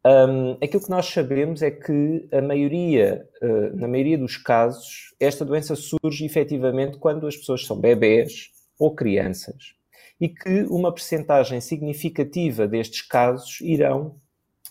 Um, 0.06 0.52
aquilo 0.62 0.82
que 0.82 0.90
nós 0.90 1.06
sabemos 1.06 1.62
é 1.62 1.70
que 1.70 2.28
a 2.30 2.42
maioria, 2.42 3.26
uh, 3.42 3.74
na 3.74 3.88
maioria 3.88 4.18
dos 4.18 4.36
casos, 4.36 5.14
esta 5.18 5.46
doença 5.46 5.74
surge 5.74 6.26
efetivamente 6.26 6.98
quando 6.98 7.26
as 7.26 7.36
pessoas 7.36 7.64
são 7.64 7.80
bebés 7.80 8.50
ou 8.78 8.94
crianças 8.94 9.74
e 10.20 10.28
que 10.28 10.64
uma 10.64 10.92
percentagem 10.92 11.60
significativa 11.60 12.68
destes 12.68 13.00
casos 13.00 13.60
irão, 13.62 14.16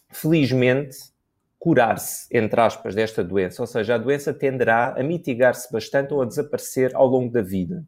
felizmente, 0.10 0.98
curar-se, 1.58 2.28
entre 2.32 2.60
aspas, 2.62 2.94
desta 2.94 3.24
doença, 3.24 3.62
ou 3.62 3.68
seja, 3.68 3.96
a 3.96 3.98
doença 3.98 4.34
tenderá 4.34 4.94
a 4.96 5.02
mitigar-se 5.02 5.72
bastante 5.72 6.14
ou 6.14 6.22
a 6.22 6.26
desaparecer 6.26 6.96
ao 6.96 7.08
longo 7.08 7.32
da 7.32 7.42
vida. 7.42 7.84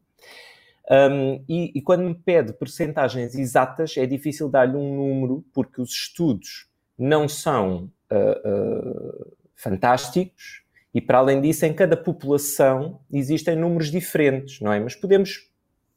Um, 0.90 1.44
e, 1.48 1.72
e, 1.74 1.82
quando 1.82 2.04
me 2.04 2.14
pede 2.14 2.52
percentagens 2.52 3.34
exatas, 3.34 3.96
é 3.96 4.06
difícil 4.06 4.48
dar-lhe 4.48 4.76
um 4.76 4.96
número, 4.96 5.44
porque 5.52 5.80
os 5.80 5.90
estudos 5.90 6.68
não 6.98 7.28
são 7.28 7.90
uh, 8.10 8.48
uh, 8.48 9.36
fantásticos 9.54 10.62
e, 10.94 11.00
para 11.00 11.18
além 11.18 11.40
disso, 11.40 11.66
em 11.66 11.74
cada 11.74 11.96
população 11.96 13.00
existem 13.12 13.54
números 13.54 13.90
diferentes, 13.90 14.60
não 14.60 14.72
é? 14.72 14.80
Mas 14.80 14.94
podemos 14.94 15.50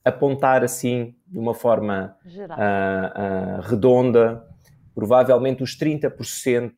apontar 0.04 0.64
assim 0.64 1.16
de 1.28 1.38
uma 1.38 1.54
forma 1.54 2.18
uh, 2.26 3.62
redonda, 3.62 4.46
provavelmente 4.94 5.64
os 5.64 5.78
30% 5.78 6.74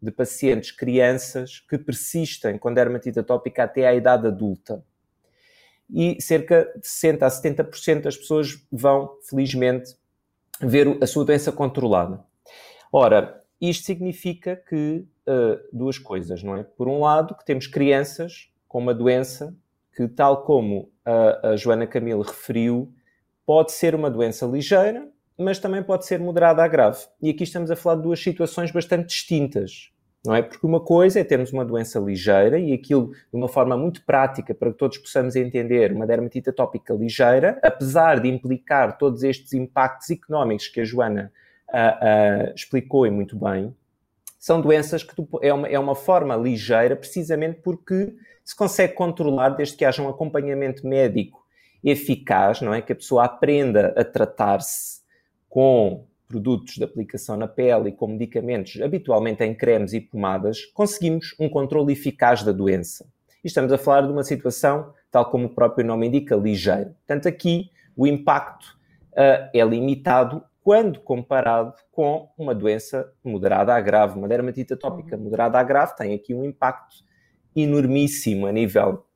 de 0.00 0.10
pacientes 0.10 0.70
crianças 0.70 1.60
que 1.68 1.76
persistem 1.76 2.58
com 2.58 2.72
dermatite 2.72 3.18
atópica 3.18 3.64
até 3.64 3.86
à 3.86 3.94
idade 3.94 4.26
adulta. 4.26 4.82
E 5.90 6.20
cerca 6.20 6.72
de 6.80 6.86
60 6.86 7.26
a 7.26 7.28
70% 7.28 8.02
das 8.02 8.16
pessoas 8.16 8.58
vão, 8.72 9.16
felizmente, 9.28 9.94
ver 10.60 10.96
a 11.02 11.06
sua 11.06 11.24
doença 11.24 11.52
controlada. 11.52 12.24
Ora, 12.90 13.42
isto 13.60 13.84
significa 13.84 14.56
que 14.56 15.06
uh, 15.26 15.58
duas 15.72 15.98
coisas, 15.98 16.42
não 16.42 16.56
é? 16.56 16.62
Por 16.62 16.88
um 16.88 17.00
lado, 17.00 17.34
que 17.34 17.44
temos 17.44 17.66
crianças 17.66 18.50
com 18.68 18.78
uma 18.78 18.94
doença 18.94 19.56
que, 19.94 20.06
tal 20.08 20.42
como 20.44 20.90
a, 21.04 21.50
a 21.50 21.56
Joana 21.56 21.86
Camilo 21.86 22.22
referiu, 22.22 22.92
pode 23.46 23.72
ser 23.72 23.94
uma 23.94 24.10
doença 24.10 24.44
ligeira, 24.44 25.08
mas 25.38 25.58
também 25.58 25.82
pode 25.82 26.04
ser 26.06 26.18
moderada 26.18 26.62
a 26.62 26.68
grave. 26.68 27.06
E 27.22 27.30
aqui 27.30 27.44
estamos 27.44 27.70
a 27.70 27.76
falar 27.76 27.96
de 27.96 28.02
duas 28.02 28.20
situações 28.20 28.70
bastante 28.70 29.08
distintas, 29.08 29.90
não 30.24 30.34
é? 30.34 30.42
Porque 30.42 30.66
uma 30.66 30.80
coisa 30.80 31.20
é 31.20 31.24
termos 31.24 31.52
uma 31.52 31.64
doença 31.64 31.98
ligeira 31.98 32.58
e 32.58 32.72
aquilo 32.72 33.12
de 33.12 33.16
uma 33.32 33.48
forma 33.48 33.76
muito 33.76 34.04
prática 34.04 34.54
para 34.54 34.72
que 34.72 34.78
todos 34.78 34.98
possamos 34.98 35.36
entender 35.36 35.92
uma 35.92 36.06
dermatite 36.06 36.50
atópica 36.50 36.92
ligeira, 36.92 37.58
apesar 37.62 38.20
de 38.20 38.28
implicar 38.28 38.98
todos 38.98 39.22
estes 39.22 39.52
impactos 39.52 40.10
económicos 40.10 40.68
que 40.68 40.80
a 40.80 40.84
Joana 40.84 41.32
uh, 41.70 42.50
uh, 42.50 42.54
explicou 42.54 43.06
e 43.06 43.10
muito 43.10 43.36
bem, 43.36 43.74
são 44.38 44.60
doenças 44.60 45.02
que 45.02 45.14
tu, 45.14 45.28
é, 45.42 45.52
uma, 45.52 45.68
é 45.68 45.78
uma 45.78 45.94
forma 45.94 46.36
ligeira 46.36 46.94
precisamente 46.94 47.60
porque 47.62 48.14
se 48.44 48.54
consegue 48.54 48.92
controlar 48.92 49.50
desde 49.50 49.76
que 49.76 49.84
haja 49.84 50.02
um 50.02 50.08
acompanhamento 50.08 50.86
médico 50.86 51.44
eficaz, 51.82 52.60
não 52.60 52.72
é? 52.72 52.80
Que 52.80 52.92
a 52.92 52.96
pessoa 52.96 53.24
aprenda 53.24 53.92
a 53.96 54.04
tratar-se 54.04 55.00
com 55.48 56.06
produtos 56.28 56.74
de 56.74 56.84
aplicação 56.84 57.36
na 57.36 57.46
pele 57.46 57.88
e 57.88 57.92
com 57.92 58.06
medicamentos, 58.06 58.80
habitualmente 58.80 59.42
em 59.44 59.54
cremes 59.54 59.92
e 59.92 60.00
pomadas, 60.00 60.64
conseguimos 60.66 61.34
um 61.38 61.48
controle 61.48 61.92
eficaz 61.92 62.42
da 62.42 62.52
doença. 62.52 63.06
E 63.42 63.46
estamos 63.46 63.72
a 63.72 63.78
falar 63.78 64.02
de 64.02 64.12
uma 64.12 64.24
situação, 64.24 64.92
tal 65.10 65.30
como 65.30 65.46
o 65.46 65.54
próprio 65.54 65.86
nome 65.86 66.08
indica, 66.08 66.34
ligeira. 66.34 66.96
Portanto, 67.06 67.28
aqui 67.28 67.70
o 67.96 68.06
impacto 68.06 68.76
uh, 69.12 69.48
é 69.54 69.64
limitado 69.64 70.42
quando 70.66 70.98
comparado 70.98 71.74
com 71.92 72.28
uma 72.36 72.52
doença 72.52 73.12
moderada 73.22 73.72
a 73.72 73.80
grave. 73.80 74.18
Uma 74.18 74.26
dermatite 74.26 74.72
atópica 74.72 75.16
moderada 75.16 75.60
a 75.60 75.62
grave 75.62 75.94
tem 75.94 76.12
aqui 76.12 76.34
um 76.34 76.44
impacto 76.44 76.96
enormíssimo 77.54 78.48
a 78.48 78.52
nível 78.52 79.06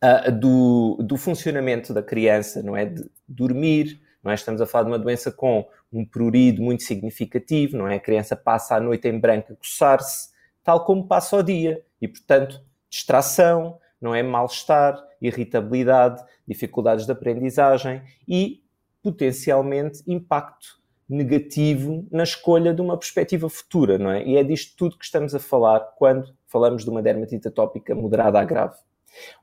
uh, 0.00 0.30
do, 0.30 0.96
do 1.02 1.16
funcionamento 1.16 1.92
da 1.92 2.04
criança, 2.04 2.62
não 2.62 2.76
é? 2.76 2.84
De 2.84 3.04
dormir, 3.26 4.00
não 4.22 4.30
é? 4.30 4.36
Estamos 4.36 4.60
a 4.60 4.66
falar 4.66 4.84
de 4.84 4.90
uma 4.92 4.98
doença 5.00 5.32
com 5.32 5.68
um 5.92 6.04
prurido 6.04 6.62
muito 6.62 6.84
significativo, 6.84 7.76
não 7.76 7.88
é? 7.88 7.96
A 7.96 8.00
criança 8.00 8.36
passa 8.36 8.76
a 8.76 8.80
noite 8.80 9.08
em 9.08 9.18
branco 9.18 9.54
a 9.54 9.56
coçar-se, 9.56 10.28
tal 10.62 10.84
como 10.84 11.08
passa 11.08 11.36
o 11.36 11.42
dia. 11.42 11.84
E, 12.00 12.06
portanto, 12.06 12.64
distração, 12.88 13.80
não 14.00 14.14
é? 14.14 14.22
Mal-estar, 14.22 15.04
irritabilidade, 15.20 16.22
dificuldades 16.46 17.06
de 17.06 17.10
aprendizagem 17.10 18.04
e, 18.28 18.62
potencialmente, 19.06 20.02
impacto 20.04 20.80
negativo 21.08 22.04
na 22.10 22.24
escolha 22.24 22.74
de 22.74 22.82
uma 22.82 22.96
perspectiva 22.96 23.48
futura, 23.48 23.96
não 23.96 24.10
é? 24.10 24.26
E 24.26 24.36
é 24.36 24.42
disto 24.42 24.74
tudo 24.76 24.98
que 24.98 25.04
estamos 25.04 25.32
a 25.32 25.38
falar 25.38 25.78
quando 25.96 26.34
falamos 26.48 26.82
de 26.82 26.90
uma 26.90 27.00
dermatite 27.00 27.46
atópica 27.46 27.94
moderada 27.94 28.40
a 28.40 28.44
grave. 28.44 28.74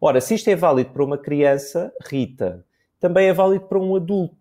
Ora, 0.02 0.20
se 0.20 0.36
isto 0.36 0.50
é 0.50 0.56
válido 0.58 0.90
para 0.90 1.02
uma 1.02 1.18
criança, 1.18 1.94
Rita, 2.06 2.66
também 3.00 3.30
é 3.30 3.34
válido 3.34 3.68
para 3.68 3.80
um 3.80 3.96
adulto. 3.96 4.36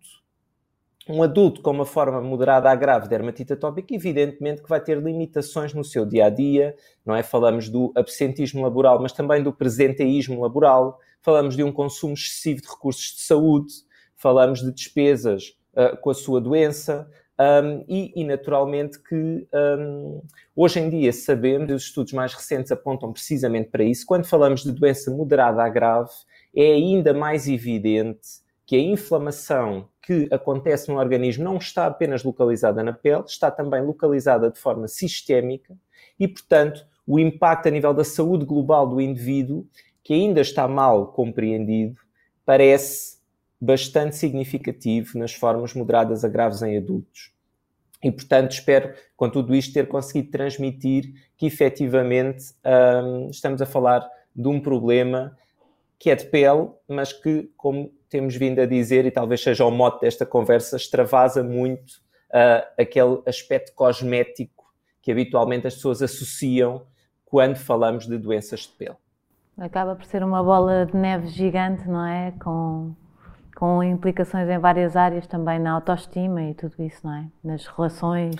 Um 1.07 1.23
adulto 1.23 1.61
com 1.61 1.71
uma 1.71 1.85
forma 1.85 2.19
moderada 2.19 2.69
a 2.69 2.75
grave 2.75 3.05
de 3.05 3.11
dermatite 3.11 3.53
atópica, 3.53 3.95
evidentemente 3.95 4.61
que 4.61 4.69
vai 4.69 4.81
ter 4.81 5.01
limitações 5.01 5.73
no 5.73 5.85
seu 5.85 6.05
dia 6.05 6.25
a 6.25 6.29
dia, 6.29 6.75
não 7.05 7.15
é? 7.15 7.23
Falamos 7.23 7.69
do 7.69 7.93
absentismo 7.95 8.61
laboral, 8.61 9.01
mas 9.01 9.13
também 9.13 9.41
do 9.41 9.53
presenteísmo 9.53 10.41
laboral, 10.41 10.99
falamos 11.21 11.55
de 11.55 11.63
um 11.63 11.71
consumo 11.71 12.13
excessivo 12.13 12.61
de 12.61 12.67
recursos 12.67 13.15
de 13.15 13.21
saúde, 13.21 13.73
falamos 14.23 14.61
de 14.61 14.71
despesas 14.71 15.53
uh, 15.73 15.97
com 15.97 16.09
a 16.09 16.13
sua 16.13 16.39
doença, 16.39 17.09
um, 17.37 17.83
e, 17.89 18.13
e, 18.15 18.23
naturalmente 18.23 19.01
que 19.01 19.47
um, 19.53 20.21
hoje 20.55 20.79
em 20.79 20.89
dia 20.89 21.11
sabemos, 21.11 21.71
os 21.73 21.83
estudos 21.83 22.13
mais 22.13 22.33
recentes 22.33 22.71
apontam 22.71 23.11
precisamente 23.11 23.69
para 23.69 23.83
isso, 23.83 24.05
quando 24.05 24.25
falamos 24.25 24.63
de 24.63 24.71
doença 24.71 25.11
moderada 25.11 25.61
a 25.61 25.67
grave, 25.67 26.11
é 26.55 26.71
ainda 26.71 27.13
mais 27.13 27.47
evidente 27.47 28.43
que 28.65 28.75
a 28.77 28.79
inflamação 28.79 29.89
que 30.01 30.29
acontece 30.31 30.89
no 30.89 30.97
organismo 30.97 31.43
não 31.43 31.57
está 31.57 31.87
apenas 31.87 32.23
localizada 32.23 32.81
na 32.83 32.93
pele, 32.93 33.23
está 33.27 33.51
também 33.51 33.81
localizada 33.81 34.49
de 34.49 34.59
forma 34.59 34.87
sistémica 34.87 35.75
e, 36.19 36.27
portanto, 36.27 36.85
o 37.05 37.19
impacto 37.19 37.67
a 37.67 37.71
nível 37.71 37.93
da 37.93 38.03
saúde 38.03 38.45
global 38.45 38.87
do 38.87 39.01
indivíduo, 39.01 39.67
que 40.01 40.13
ainda 40.13 40.39
está 40.39 40.67
mal 40.67 41.07
compreendido, 41.07 41.99
parece 42.45 43.22
bastante 43.63 44.17
significativo 44.17 45.17
nas 45.17 45.33
formas 45.33 45.73
moderadas 45.73 46.25
a 46.25 46.27
graves 46.27 46.61
em 46.61 46.77
adultos. 46.77 47.31
E, 48.03 48.11
portanto, 48.11 48.51
espero, 48.51 48.93
com 49.15 49.29
tudo 49.29 49.55
isto, 49.55 49.73
ter 49.73 49.87
conseguido 49.87 50.31
transmitir 50.31 51.13
que, 51.37 51.45
efetivamente, 51.45 52.53
hum, 52.65 53.29
estamos 53.31 53.61
a 53.61 53.65
falar 53.65 54.05
de 54.35 54.47
um 54.49 54.59
problema 54.59 55.37
que 55.97 56.09
é 56.09 56.15
de 56.15 56.25
pele, 56.25 56.67
mas 56.89 57.13
que, 57.13 57.49
como 57.55 57.89
temos 58.09 58.35
vindo 58.35 58.59
a 58.59 58.65
dizer, 58.65 59.05
e 59.05 59.11
talvez 59.11 59.41
seja 59.41 59.63
o 59.63 59.71
mote 59.71 60.01
desta 60.01 60.25
conversa, 60.25 60.75
extravasa 60.75 61.41
muito 61.41 61.93
uh, 62.29 62.67
aquele 62.77 63.21
aspecto 63.25 63.73
cosmético 63.73 64.65
que 65.01 65.09
habitualmente 65.09 65.67
as 65.67 65.75
pessoas 65.75 66.01
associam 66.01 66.85
quando 67.23 67.55
falamos 67.55 68.05
de 68.05 68.17
doenças 68.17 68.61
de 68.61 68.73
pele. 68.73 68.97
Acaba 69.57 69.95
por 69.95 70.03
ser 70.03 70.21
uma 70.21 70.43
bola 70.43 70.85
de 70.85 70.97
neve 70.97 71.27
gigante, 71.27 71.87
não 71.87 72.05
é? 72.05 72.33
Com 72.43 72.93
com 73.55 73.83
implicações 73.83 74.49
em 74.49 74.57
várias 74.59 74.95
áreas 74.95 75.27
também 75.27 75.59
na 75.59 75.71
autoestima 75.73 76.41
e 76.43 76.53
tudo 76.53 76.75
isso, 76.79 76.99
não 77.03 77.13
é? 77.13 77.27
Nas 77.43 77.65
relações, 77.67 78.35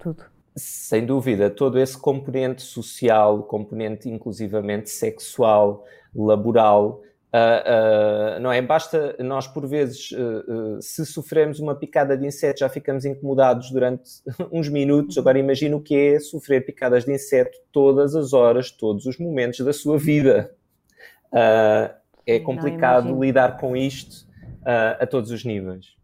tudo. 0.00 0.24
Sem 0.56 1.04
dúvida, 1.04 1.50
todo 1.50 1.78
esse 1.78 1.98
componente 1.98 2.62
social, 2.62 3.42
componente 3.42 4.08
inclusivamente 4.08 4.88
sexual, 4.88 5.84
laboral, 6.14 7.02
uh, 7.34 8.38
uh, 8.38 8.40
não 8.40 8.50
é? 8.50 8.62
Basta 8.62 9.14
nós, 9.18 9.46
por 9.46 9.66
vezes, 9.66 10.10
uh, 10.12 10.80
se 10.80 11.04
sofremos 11.04 11.60
uma 11.60 11.74
picada 11.74 12.16
de 12.16 12.26
inseto, 12.26 12.60
já 12.60 12.70
ficamos 12.70 13.04
incomodados 13.04 13.70
durante 13.70 14.04
uns 14.50 14.70
minutos. 14.70 15.18
Agora, 15.18 15.38
imagina 15.38 15.76
o 15.76 15.82
que 15.82 15.94
é 15.94 16.18
sofrer 16.18 16.64
picadas 16.64 17.04
de 17.04 17.12
inseto 17.12 17.58
todas 17.70 18.16
as 18.16 18.32
horas, 18.32 18.70
todos 18.70 19.04
os 19.04 19.18
momentos 19.18 19.60
da 19.60 19.74
sua 19.74 19.98
vida. 19.98 20.54
é 22.26 22.40
complicado 22.40 23.20
lidar 23.20 23.58
com 23.58 23.76
isto 23.76 24.25
uh, 24.66 25.02
a 25.02 25.06
todos 25.06 25.30
os 25.30 25.44
níveis. 25.44 25.96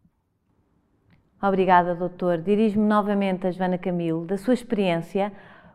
Obrigada, 1.42 1.94
doutor. 1.94 2.38
Dirijo-me 2.38 2.86
novamente 2.86 3.48
a 3.48 3.50
Joana 3.50 3.76
Camilo. 3.76 4.24
Da 4.24 4.38
sua 4.38 4.54
experiência, 4.54 5.32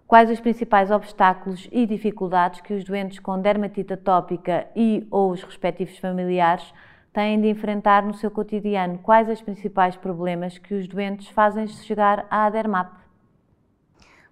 quais 0.07 0.31
os 0.31 0.39
principais 0.39 0.89
obstáculos 0.89 1.67
e 1.69 1.85
dificuldades 1.85 2.61
que 2.61 2.73
os 2.73 2.85
doentes 2.85 3.19
com 3.19 3.41
dermatite 3.41 3.93
atópica 3.93 4.65
e 4.73 5.05
ou 5.11 5.31
os 5.31 5.43
respectivos 5.43 5.97
familiares 5.99 6.73
têm 7.11 7.41
de 7.41 7.49
enfrentar 7.49 8.03
no 8.03 8.13
seu 8.13 8.31
cotidiano? 8.31 8.99
Quais 8.99 9.27
os 9.27 9.41
principais 9.41 9.97
problemas 9.97 10.57
que 10.57 10.73
os 10.73 10.87
doentes 10.87 11.27
fazem 11.27 11.67
chegar 11.67 12.25
à 12.29 12.49
Dermap? 12.49 12.93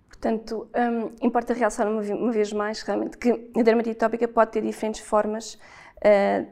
Portanto, 0.08 0.70
um, 0.74 1.12
importa 1.22 1.54
realçar 1.54 1.86
uma, 1.88 2.02
uma, 2.02 2.32
vez 2.32 2.54
mais 2.54 2.82
realmente 2.82 3.18
que 3.18 3.30
a 3.30 3.62
dermatite 3.62 3.98
atópica 3.98 4.28
pode 4.28 4.52
ter 4.52 4.62
diferentes 4.62 5.02
formas 5.02 5.60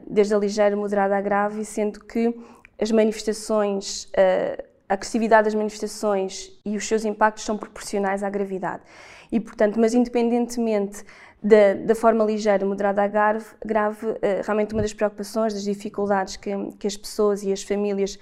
desde 0.06 0.34
a 0.34 0.38
ligeira, 0.38 0.76
moderada 0.76 1.16
à 1.16 1.20
grave, 1.20 1.64
sendo 1.64 2.00
que 2.00 2.34
as 2.80 2.90
manifestações, 2.90 4.04
uh, 4.04 4.62
a 4.88 4.94
agressividade 4.94 5.44
das 5.44 5.54
manifestações 5.54 6.52
e 6.64 6.76
os 6.76 6.86
seus 6.86 7.04
impactos 7.04 7.44
são 7.44 7.56
proporcionais 7.56 8.22
à 8.22 8.30
gravidade. 8.30 8.82
E, 9.30 9.40
portanto, 9.40 9.78
mas 9.80 9.94
independentemente 9.94 11.04
da, 11.42 11.74
da, 11.74 11.94
forma 11.94 12.24
ligeira, 12.24 12.64
moderada 12.64 13.02
a 13.02 13.06
grave, 13.06 13.44
grave 13.64 14.06
uh, 14.06 14.18
realmente 14.42 14.72
uma 14.72 14.82
das 14.82 14.92
preocupações, 14.92 15.52
das 15.52 15.64
dificuldades 15.64 16.36
que, 16.36 16.50
que 16.78 16.86
as 16.86 16.96
pessoas 16.96 17.42
e 17.42 17.52
as 17.52 17.62
famílias 17.62 18.18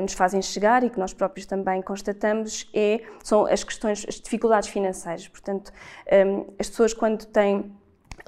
nos 0.00 0.12
fazem 0.12 0.40
chegar 0.42 0.84
e 0.84 0.90
que 0.90 1.00
nós 1.00 1.14
próprios 1.14 1.46
também 1.46 1.80
constatamos 1.80 2.70
é, 2.72 3.00
são 3.24 3.46
as 3.46 3.64
questões, 3.64 4.04
as 4.06 4.20
dificuldades 4.20 4.68
financeiras. 4.68 5.26
Portanto, 5.26 5.72
as 6.58 6.68
pessoas 6.68 6.92
quando 6.92 7.24
têm 7.24 7.72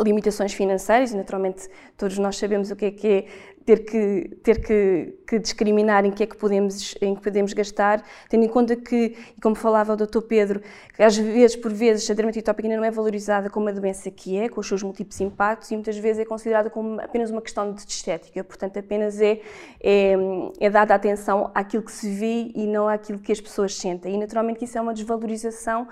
limitações 0.00 0.52
financeiras, 0.52 1.12
e 1.12 1.16
naturalmente 1.16 1.68
todos 1.96 2.18
nós 2.18 2.36
sabemos 2.36 2.70
o 2.70 2.76
que 2.76 2.84
é 2.86 2.90
que 2.90 3.08
é 3.08 3.26
ter 3.66 3.84
que, 3.84 4.30
ter 4.44 4.64
que, 4.64 5.18
que, 5.26 5.38
discriminar 5.40 6.04
em 6.04 6.12
que 6.12 6.22
é 6.22 6.26
que 6.26 6.36
podemos, 6.36 6.94
em 7.02 7.16
que 7.16 7.20
podemos 7.20 7.52
gastar, 7.52 8.00
tendo 8.28 8.44
em 8.44 8.48
conta 8.48 8.76
que, 8.76 9.16
como 9.42 9.56
falava 9.56 9.92
o 9.92 9.96
Dr. 9.96 10.20
Pedro, 10.20 10.62
que 10.94 11.02
às 11.02 11.16
vezes, 11.16 11.56
por 11.56 11.72
vezes, 11.72 12.08
a 12.08 12.14
dermatite 12.14 12.48
ainda 12.48 12.76
não 12.76 12.84
é 12.84 12.92
valorizada 12.92 13.50
como 13.50 13.66
uma 13.66 13.72
doença 13.72 14.08
que 14.08 14.38
é, 14.38 14.48
com 14.48 14.60
os 14.60 14.68
seus 14.68 14.84
múltiplos 14.84 15.20
impactos, 15.20 15.68
e 15.72 15.74
muitas 15.74 15.98
vezes 15.98 16.22
é 16.22 16.24
considerada 16.24 16.70
como 16.70 17.00
apenas 17.00 17.32
uma 17.32 17.42
questão 17.42 17.72
de 17.72 17.80
estética, 17.80 18.44
portanto, 18.44 18.78
apenas 18.78 19.20
é, 19.20 19.40
é, 19.82 20.14
é 20.60 20.70
dada 20.70 20.94
atenção 20.94 21.50
àquilo 21.52 21.82
que 21.82 21.92
se 21.92 22.08
vê 22.08 22.52
e 22.54 22.68
não 22.68 22.88
àquilo 22.88 23.18
que 23.18 23.32
as 23.32 23.40
pessoas 23.40 23.74
sentem. 23.74 24.14
E, 24.14 24.16
naturalmente, 24.18 24.64
isso 24.64 24.78
é 24.78 24.80
uma 24.80 24.94
desvalorização 24.94 25.88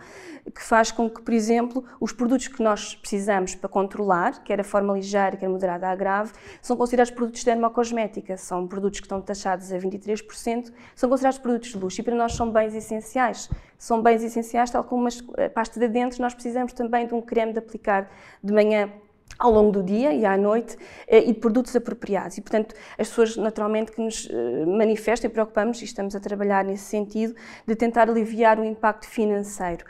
que 0.55 0.63
faz 0.63 0.93
com 0.93 1.11
que, 1.11 1.23
por 1.23 1.35
exemplo, 1.35 1.85
os 2.01 2.13
produtos 2.13 2.47
que 2.47 2.63
nós 2.63 2.95
precisamos 2.95 3.57
para 3.57 3.69
controlar, 3.69 4.45
quer 4.45 4.61
a 4.61 4.65
forma 4.65 4.93
ligeira, 4.93 5.37
quer 5.37 5.47
a 5.47 5.49
moderada 5.49 5.89
a 5.89 5.97
grave, 5.97 6.33
são 6.63 6.77
considerados 6.77 7.11
produtos 7.11 7.43
de 7.43 7.51
dermocosmética, 7.65 8.37
são 8.37 8.67
produtos 8.67 9.01
que 9.01 9.07
estão 9.07 9.21
taxados 9.21 9.73
a 9.73 9.79
23%, 9.79 10.73
são 10.95 11.09
considerados 11.09 11.39
produtos 11.39 11.71
de 11.71 11.79
luxo 11.79 12.01
e 12.01 12.05
para 12.05 12.15
nós 12.15 12.35
são 12.35 12.51
bens 12.51 12.75
essenciais. 12.75 13.49
São 13.79 14.03
bens 14.03 14.23
essenciais, 14.23 14.71
tal 14.71 14.85
como 14.85 15.09
a 15.09 15.49
pasta 15.51 15.81
de 15.81 15.89
dentes, 15.89 16.19
nós 16.19 16.35
precisamos 16.35 16.73
também 16.73 17.07
de 17.07 17.15
um 17.15 17.23
creme 17.23 17.53
de 17.53 17.59
aplicar 17.59 18.11
de 18.43 18.53
manhã 18.53 18.93
ao 19.39 19.51
longo 19.51 19.73
do 19.73 19.83
dia 19.83 20.13
e 20.13 20.25
à 20.25 20.37
noite 20.37 20.77
eh, 21.09 21.29
e 21.29 21.33
de 21.33 21.41
produtos 21.41 21.75
apropriados. 21.75 22.39
E, 22.39 22.41
portanto, 22.41 22.75
as 22.99 23.09
pessoas 23.09 23.37
naturalmente 23.37 23.91
que 23.91 24.01
nos 24.01 24.29
eh, 24.31 24.67
manifestam 24.67 25.29
e 25.29 25.33
preocupamos, 25.33 25.81
e 25.81 25.85
estamos 25.85 26.15
a 26.15 26.21
trabalhar 26.21 26.65
nesse 26.65 26.85
sentido, 26.85 27.35
de 27.67 27.75
tentar 27.75 28.09
aliviar 28.09 28.61
o 28.61 28.65
impacto 28.65 29.09
financeiro. 29.09 29.85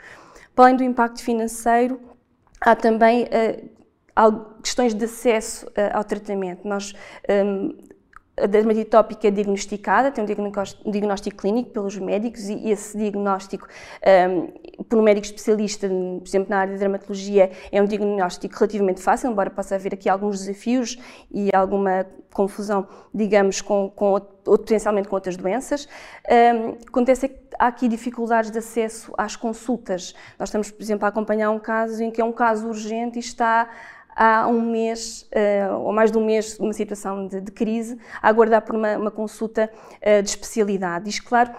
Para 0.55 0.65
além 0.65 0.77
do 0.77 0.83
impacto 0.83 1.21
financeiro, 1.21 1.99
há 2.61 2.75
também 2.75 3.23
uh, 3.25 3.69
questões 4.61 4.93
de 4.93 5.05
acesso 5.05 5.67
uh, 5.67 5.71
ao 5.93 6.03
tratamento. 6.03 6.67
Nós, 6.67 6.93
um, 7.29 7.75
a 8.37 8.47
dermatite 8.47 8.89
tópica 8.89 9.27
é 9.27 9.31
diagnosticada, 9.31 10.11
tem 10.11 10.23
um 10.23 10.91
diagnóstico, 10.91 11.37
clínico 11.37 11.69
pelos 11.69 11.97
médicos 11.97 12.49
e 12.49 12.69
esse 12.69 12.97
diagnóstico, 12.97 13.67
um, 14.29 14.83
por 14.83 14.99
um 14.99 15.01
médico 15.01 15.25
especialista, 15.25 15.87
por 15.87 16.27
exemplo, 16.27 16.49
na 16.49 16.59
área 16.59 16.73
de 16.73 16.79
dermatologia, 16.79 17.49
é 17.71 17.81
um 17.81 17.85
diagnóstico 17.85 18.53
relativamente 18.55 19.01
fácil, 19.01 19.31
embora 19.31 19.49
possa 19.49 19.75
haver 19.75 19.93
aqui 19.93 20.09
alguns 20.09 20.39
desafios 20.39 20.97
e 21.31 21.49
alguma 21.53 22.05
confusão, 22.33 22.85
digamos, 23.13 23.61
com, 23.61 23.89
com 23.89 24.11
ou 24.11 24.19
potencialmente 24.57 25.07
com 25.07 25.15
outras 25.15 25.37
doenças. 25.37 25.87
Um, 26.29 26.77
acontece 26.85 27.25
é 27.25 27.29
que 27.29 27.39
há 27.57 27.67
aqui 27.67 27.87
dificuldades 27.87 28.51
de 28.51 28.57
acesso 28.59 29.13
às 29.17 29.37
consultas. 29.37 30.13
Nós 30.37 30.49
estamos, 30.49 30.69
por 30.69 30.83
exemplo, 30.83 31.05
a 31.05 31.09
acompanhar 31.09 31.49
um 31.51 31.59
caso 31.59 32.03
em 32.03 32.11
que 32.11 32.19
é 32.19 32.25
um 32.25 32.33
caso 32.33 32.67
urgente 32.67 33.17
e 33.17 33.19
está 33.19 33.69
há 34.15 34.47
um 34.47 34.61
mês, 34.61 35.29
uh, 35.33 35.79
ou 35.81 35.91
mais 35.91 36.11
de 36.11 36.17
um 36.17 36.25
mês, 36.25 36.57
uma 36.59 36.73
situação 36.73 37.27
de, 37.27 37.41
de 37.41 37.51
crise, 37.51 37.97
a 38.21 38.29
aguardar 38.29 38.61
por 38.61 38.75
uma, 38.75 38.97
uma 38.97 39.11
consulta 39.11 39.69
uh, 39.97 40.23
de 40.23 40.29
especialidade. 40.29 41.09
Isto, 41.09 41.25
claro, 41.25 41.51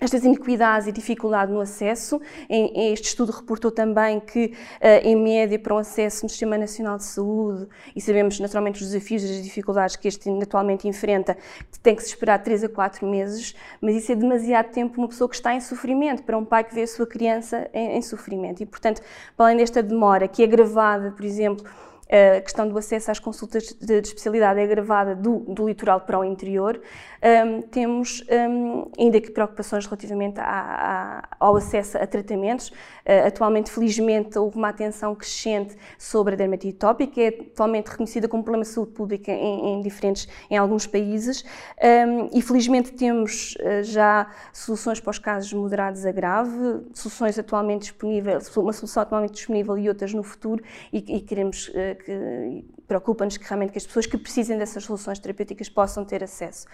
estas 0.00 0.24
iniquidades 0.24 0.88
e 0.88 0.92
dificuldade 0.92 1.52
no 1.52 1.60
acesso. 1.60 2.20
Este 2.48 3.08
estudo 3.08 3.30
reportou 3.30 3.70
também 3.70 4.18
que, 4.18 4.52
eh, 4.80 5.08
em 5.08 5.16
média, 5.16 5.58
para 5.58 5.74
o 5.74 5.78
acesso 5.78 6.24
no 6.24 6.28
Sistema 6.28 6.58
Nacional 6.58 6.96
de 6.96 7.04
Saúde, 7.04 7.68
e 7.94 8.00
sabemos 8.00 8.40
naturalmente 8.40 8.82
os 8.82 8.90
desafios 8.90 9.22
e 9.22 9.26
as 9.26 9.42
dificuldades 9.42 9.96
que 9.96 10.08
este 10.08 10.28
atualmente 10.42 10.88
enfrenta, 10.88 11.36
tem 11.82 11.94
que 11.94 12.02
se 12.02 12.08
esperar 12.08 12.42
3 12.42 12.64
a 12.64 12.68
4 12.68 13.06
meses, 13.06 13.54
mas 13.80 13.94
isso 13.94 14.10
é 14.10 14.14
demasiado 14.14 14.70
tempo 14.72 14.98
uma 15.00 15.08
pessoa 15.08 15.28
que 15.28 15.36
está 15.36 15.54
em 15.54 15.60
sofrimento, 15.60 16.22
para 16.24 16.36
um 16.36 16.44
pai 16.44 16.64
que 16.64 16.74
vê 16.74 16.82
a 16.82 16.86
sua 16.86 17.06
criança 17.06 17.68
em, 17.72 18.02
sofrimento. 18.02 18.62
E, 18.62 18.66
portanto, 18.66 19.00
para 19.36 19.46
além 19.46 19.56
desta 19.56 19.82
demora, 19.82 20.26
que 20.26 20.42
é 20.42 20.44
agravada, 20.44 21.12
por 21.12 21.24
exemplo, 21.24 21.64
a 22.08 22.40
questão 22.40 22.68
do 22.68 22.76
acesso 22.76 23.10
às 23.10 23.18
consultas 23.18 23.74
de, 23.80 24.00
de 24.00 24.08
especialidade 24.08 24.60
é 24.60 24.64
agravada 24.64 25.14
do, 25.14 25.38
do, 25.40 25.66
litoral 25.66 26.00
para 26.00 26.18
o 26.18 26.24
interior. 26.24 26.80
Um, 27.22 27.62
temos 27.62 28.22
um, 28.50 28.90
ainda 28.98 29.18
que 29.20 29.30
preocupações 29.30 29.86
relativamente 29.86 30.38
ao 31.40 31.56
acesso 31.56 31.96
a 31.96 32.06
tratamentos. 32.06 32.68
Uh, 32.68 33.26
atualmente, 33.26 33.70
felizmente, 33.70 34.38
houve 34.38 34.56
uma 34.56 34.68
atenção 34.68 35.14
crescente 35.14 35.76
sobre 35.98 36.34
a 36.34 36.36
dermatite 36.36 36.76
tópica, 36.76 37.20
é 37.20 37.28
atualmente 37.28 37.88
reconhecida 37.88 38.28
como 38.28 38.42
problema 38.42 38.64
de 38.64 38.70
saúde 38.70 38.92
pública 38.92 39.32
em, 39.32 39.74
em 39.74 39.80
diferentes, 39.80 40.28
em 40.50 40.56
alguns 40.58 40.86
países. 40.86 41.44
Um, 41.82 42.28
e 42.32 42.42
felizmente 42.42 42.92
temos 42.92 43.56
uh, 43.56 43.82
já 43.82 44.30
soluções 44.52 45.00
para 45.00 45.10
os 45.10 45.18
casos 45.18 45.52
moderados 45.52 46.04
a 46.04 46.12
grave, 46.12 46.82
soluções 46.92 47.38
atualmente 47.38 47.82
disponíveis, 47.82 48.54
uma 48.56 48.72
solução 48.72 49.02
atualmente 49.02 49.32
disponível 49.32 49.78
e 49.78 49.88
outras 49.88 50.12
no 50.12 50.22
futuro, 50.22 50.62
e, 50.92 50.98
e 50.98 51.20
queremos 51.20 51.68
uh, 51.68 51.93
que 51.94 52.64
preocupa-nos 52.86 53.36
que 53.36 53.44
realmente 53.44 53.72
que 53.72 53.78
as 53.78 53.86
pessoas 53.86 54.06
que 54.06 54.18
precisem 54.18 54.58
dessas 54.58 54.84
soluções 54.84 55.18
terapêuticas 55.18 55.68
possam 55.68 56.04
ter 56.04 56.22
acesso. 56.22 56.66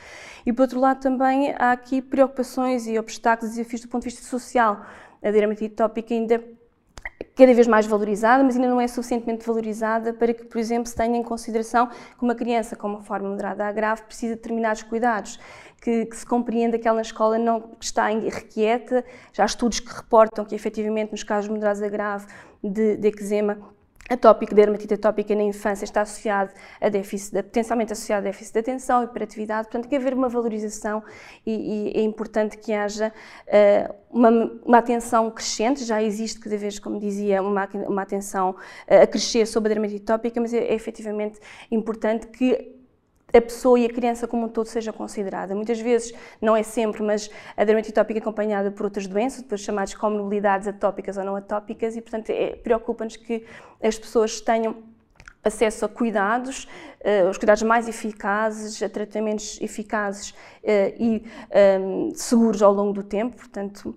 E 0.45 0.53
por 0.53 0.63
outro 0.63 0.81
lado 0.81 1.01
também 1.01 1.55
há 1.59 1.73
aqui 1.73 2.03
preocupações 2.03 2.87
e 2.87 2.99
obstáculos 2.99 3.55
e 3.55 3.59
desafios 3.59 3.83
do 3.83 3.89
ponto 3.89 4.03
de 4.03 4.11
vista 4.11 4.27
social. 4.27 4.85
A 5.23 5.31
dermatite 5.31 5.75
tópica 5.75 6.15
ainda 6.15 6.43
cada 7.35 7.55
vez 7.55 7.67
mais 7.67 7.87
valorizada, 7.87 8.43
mas 8.43 8.57
ainda 8.57 8.69
não 8.69 8.81
é 8.81 8.87
suficientemente 8.87 9.47
valorizada 9.47 10.13
para 10.13 10.35
que, 10.35 10.45
por 10.45 10.59
exemplo, 10.59 10.87
se 10.87 10.95
tenha 10.95 11.17
em 11.17 11.23
consideração 11.23 11.87
que 11.87 12.23
uma 12.23 12.35
criança 12.35 12.77
com 12.77 12.89
uma 12.89 13.01
forma 13.01 13.29
moderada 13.29 13.65
a 13.65 13.73
grave 13.73 14.03
precisa 14.03 14.35
de 14.35 14.41
determinados 14.41 14.83
cuidados, 14.83 15.39
que, 15.81 16.07
que 16.07 16.17
se 16.17 16.27
compreenda 16.27 16.79
que 16.79 16.87
ela 16.87 16.97
na 16.97 17.03
escola 17.03 17.39
não 17.39 17.77
está 17.81 18.13
irrequieta, 18.13 19.05
já 19.33 19.45
há 19.45 19.47
estudos 19.47 19.81
que 19.81 19.91
reportam 19.91 20.45
que 20.45 20.55
efetivamente 20.55 21.13
nos 21.13 21.23
casos 21.23 21.49
moderados 21.49 21.83
a 21.83 21.89
grave 21.89 22.27
de, 22.63 22.97
de 22.97 23.09
eczema 23.09 23.59
atópico, 24.11 24.55
dermatite 24.55 24.95
atópica 24.95 25.35
na 25.37 25.45
infância 25.45 25.85
está 25.85 26.03
associado 26.03 26.53
a 26.81 26.89
déficit, 26.89 27.43
potencialmente 27.45 27.93
associado 27.93 28.27
a 28.27 28.31
déficit 28.31 28.55
de 28.55 28.59
atenção, 28.59 29.05
hiperatividade, 29.05 29.69
portanto 29.69 29.83
tem 29.83 29.91
que 29.91 29.97
haver 29.97 30.15
uma 30.15 30.29
valorização 30.29 31.03
e, 31.47 31.93
e 31.95 32.01
é 32.01 32.03
importante 32.03 32.59
que 32.59 32.73
haja 32.73 33.13
uh, 33.47 33.95
uma, 34.11 34.31
uma, 34.65 34.79
atenção 34.79 35.31
crescente, 35.31 35.85
já 35.85 36.03
existe 36.03 36.41
cada 36.41 36.57
vez, 36.57 36.79
como 36.81 36.99
dizia, 36.99 37.41
uma, 37.41 37.69
uma 37.87 38.03
atenção 38.03 38.51
uh, 38.51 39.03
a 39.03 39.07
crescer 39.07 39.47
sobre 39.47 39.71
a 39.71 39.75
dermatite 39.75 40.03
atópica, 40.03 40.41
mas 40.41 40.53
é, 40.53 40.59
é 40.59 40.75
efetivamente 40.75 41.39
importante 41.71 42.27
que 42.27 42.80
a 43.33 43.41
pessoa 43.41 43.79
e 43.79 43.87
a 43.87 43.89
criança 43.89 44.27
como 44.27 44.47
um 44.47 44.49
todo 44.49 44.67
seja 44.67 44.93
considerada. 44.93 45.55
Muitas 45.55 45.81
vezes, 45.81 46.13
não 46.41 46.57
é 46.57 46.63
sempre, 46.63 47.03
mas 47.03 47.31
a 47.57 47.65
dermatite 47.65 47.99
atópica 47.99 48.19
é 48.19 48.23
acompanhada 48.23 48.71
por 48.71 48.85
outras 48.85 49.07
doenças, 49.07 49.43
depois 49.43 49.61
chamadas 49.61 49.95
comorbidades 49.95 50.67
atópicas 50.67 51.17
ou 51.17 51.25
não 51.25 51.37
atópicas, 51.37 51.97
e 51.97 52.01
portanto 52.01 52.31
é, 52.31 52.57
preocupa-nos 52.57 53.17
que 53.17 53.45
as 53.83 53.99
pessoas 53.99 54.41
tenham 54.41 54.77
acesso 55.43 55.85
a 55.85 55.89
cuidados, 55.89 56.65
uh, 57.01 57.31
os 57.31 57.39
cuidados 57.39 57.63
mais 57.63 57.89
eficazes, 57.89 58.83
a 58.83 58.89
tratamentos 58.89 59.59
eficazes 59.61 60.31
uh, 60.31 60.35
e 60.99 61.25
um, 61.81 62.11
eh, 62.11 62.13
seguros 62.15 62.63
ao 62.63 62.73
longo 62.73 62.93
do 62.93 63.03
tempo, 63.03 63.37
portanto 63.37 63.97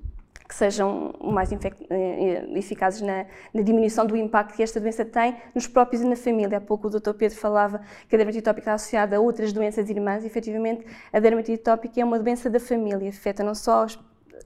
que 0.53 0.57
sejam 0.57 1.15
mais 1.19 1.51
eh, 1.51 1.57
eh, 1.89 2.45
eficazes 2.59 3.01
na, 3.01 3.25
na, 3.51 3.61
diminuição 3.63 4.05
do 4.05 4.15
impacto 4.15 4.55
que 4.55 4.61
esta 4.61 4.79
doença 4.79 5.03
tem 5.03 5.35
nos 5.55 5.65
próprios 5.65 6.03
e 6.03 6.05
na 6.05 6.15
família. 6.15 6.59
Há 6.59 6.61
pouco 6.61 6.87
o 6.87 6.89
Dr. 6.91 7.13
Pedro 7.13 7.37
falava 7.37 7.81
que 8.07 8.15
a 8.15 8.17
dermatite 8.17 8.43
tópica 8.43 8.61
está 8.61 8.73
associada 8.75 9.17
a 9.17 9.19
outras 9.19 9.51
doenças 9.51 9.89
irmãs 9.89 10.23
e, 10.23 10.27
efetivamente, 10.27 10.85
a 11.11 11.19
dermatite 11.19 11.57
tópica 11.57 11.99
é 11.99 12.05
uma 12.05 12.19
doença 12.19 12.51
da 12.51 12.59
família, 12.59 13.09
afeta 13.09 13.43
não 13.43 13.55
só 13.55 13.87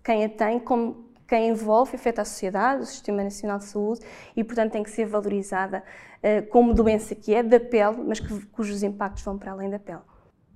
quem 0.01 0.23
a 0.23 0.29
tem, 0.29 0.59
como 0.59 1.05
quem 1.27 1.49
envolve, 1.49 1.95
afeta 1.95 2.21
a 2.21 2.25
sociedade, 2.25 2.83
o 2.83 2.85
Sistema 2.85 3.21
Nacional 3.21 3.57
de 3.57 3.65
Saúde 3.65 3.99
e, 4.33 4.45
portanto, 4.45 4.71
tem 4.71 4.83
que 4.83 4.89
ser 4.89 5.05
valorizada 5.05 5.83
uh, 6.23 6.47
como 6.47 6.73
doença 6.73 7.13
que 7.15 7.35
é 7.35 7.43
da 7.43 7.59
pele, 7.59 7.97
mas 8.07 8.21
que, 8.21 8.45
cujos 8.45 8.81
impactos 8.81 9.23
vão 9.23 9.37
para 9.37 9.51
além 9.51 9.69
da 9.69 9.77
pele. 9.77 9.99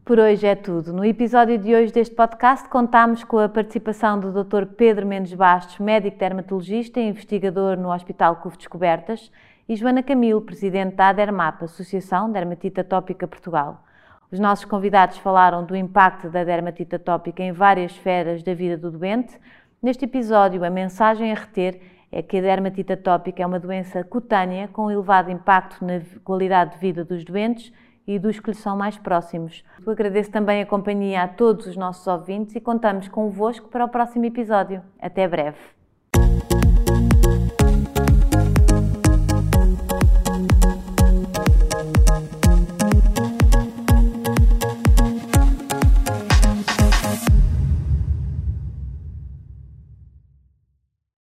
Por 0.03 0.17
hoje 0.17 0.47
é 0.47 0.55
tudo. 0.55 0.91
No 0.91 1.05
episódio 1.05 1.59
de 1.59 1.75
hoje 1.75 1.93
deste 1.93 2.15
podcast 2.15 2.67
contamos 2.67 3.23
com 3.23 3.37
a 3.37 3.47
participação 3.47 4.19
do 4.19 4.43
Dr. 4.43 4.65
Pedro 4.75 5.05
Mendes 5.05 5.35
Bastos, 5.35 5.77
médico 5.77 6.17
dermatologista 6.17 6.99
e 6.99 7.07
investigador 7.07 7.77
no 7.77 7.93
Hospital 7.93 8.37
CUF 8.37 8.57
Descobertas, 8.57 9.31
e 9.69 9.75
Joana 9.75 10.01
Camilo, 10.01 10.41
presidente 10.41 10.95
da 10.95 11.09
ADERMAP, 11.09 11.63
Associação 11.63 12.31
Dermatite 12.31 12.81
Atópica 12.81 13.27
Portugal. 13.27 13.83
Os 14.31 14.39
nossos 14.39 14.65
convidados 14.65 15.19
falaram 15.19 15.63
do 15.63 15.75
impacto 15.75 16.31
da 16.31 16.43
dermatite 16.43 16.95
atópica 16.95 17.43
em 17.43 17.51
várias 17.51 17.91
esferas 17.91 18.41
da 18.41 18.55
vida 18.55 18.77
do 18.77 18.89
doente. 18.89 19.39
Neste 19.83 20.05
episódio, 20.05 20.65
a 20.65 20.69
mensagem 20.71 21.31
a 21.31 21.35
reter 21.35 21.79
é 22.11 22.23
que 22.23 22.37
a 22.37 22.41
dermatite 22.41 22.93
atópica 22.93 23.43
é 23.43 23.45
uma 23.45 23.59
doença 23.59 24.03
cutânea 24.03 24.67
com 24.67 24.89
elevado 24.89 25.29
impacto 25.29 25.85
na 25.85 26.01
qualidade 26.23 26.71
de 26.71 26.79
vida 26.79 27.05
dos 27.05 27.23
doentes 27.23 27.71
e 28.05 28.17
dos 28.19 28.39
que 28.39 28.51
lhe 28.51 28.55
são 28.55 28.75
mais 28.75 28.97
próximos. 28.97 29.63
Eu 29.85 29.91
agradeço 29.91 30.31
também 30.31 30.61
a 30.61 30.65
companhia 30.65 31.23
a 31.23 31.27
todos 31.27 31.65
os 31.65 31.77
nossos 31.77 32.05
ouvintes 32.07 32.55
e 32.55 32.61
contamos 32.61 33.07
convosco 33.07 33.67
para 33.69 33.85
o 33.85 33.89
próximo 33.89 34.25
episódio. 34.25 34.81
Até 34.99 35.27
breve. 35.27 35.80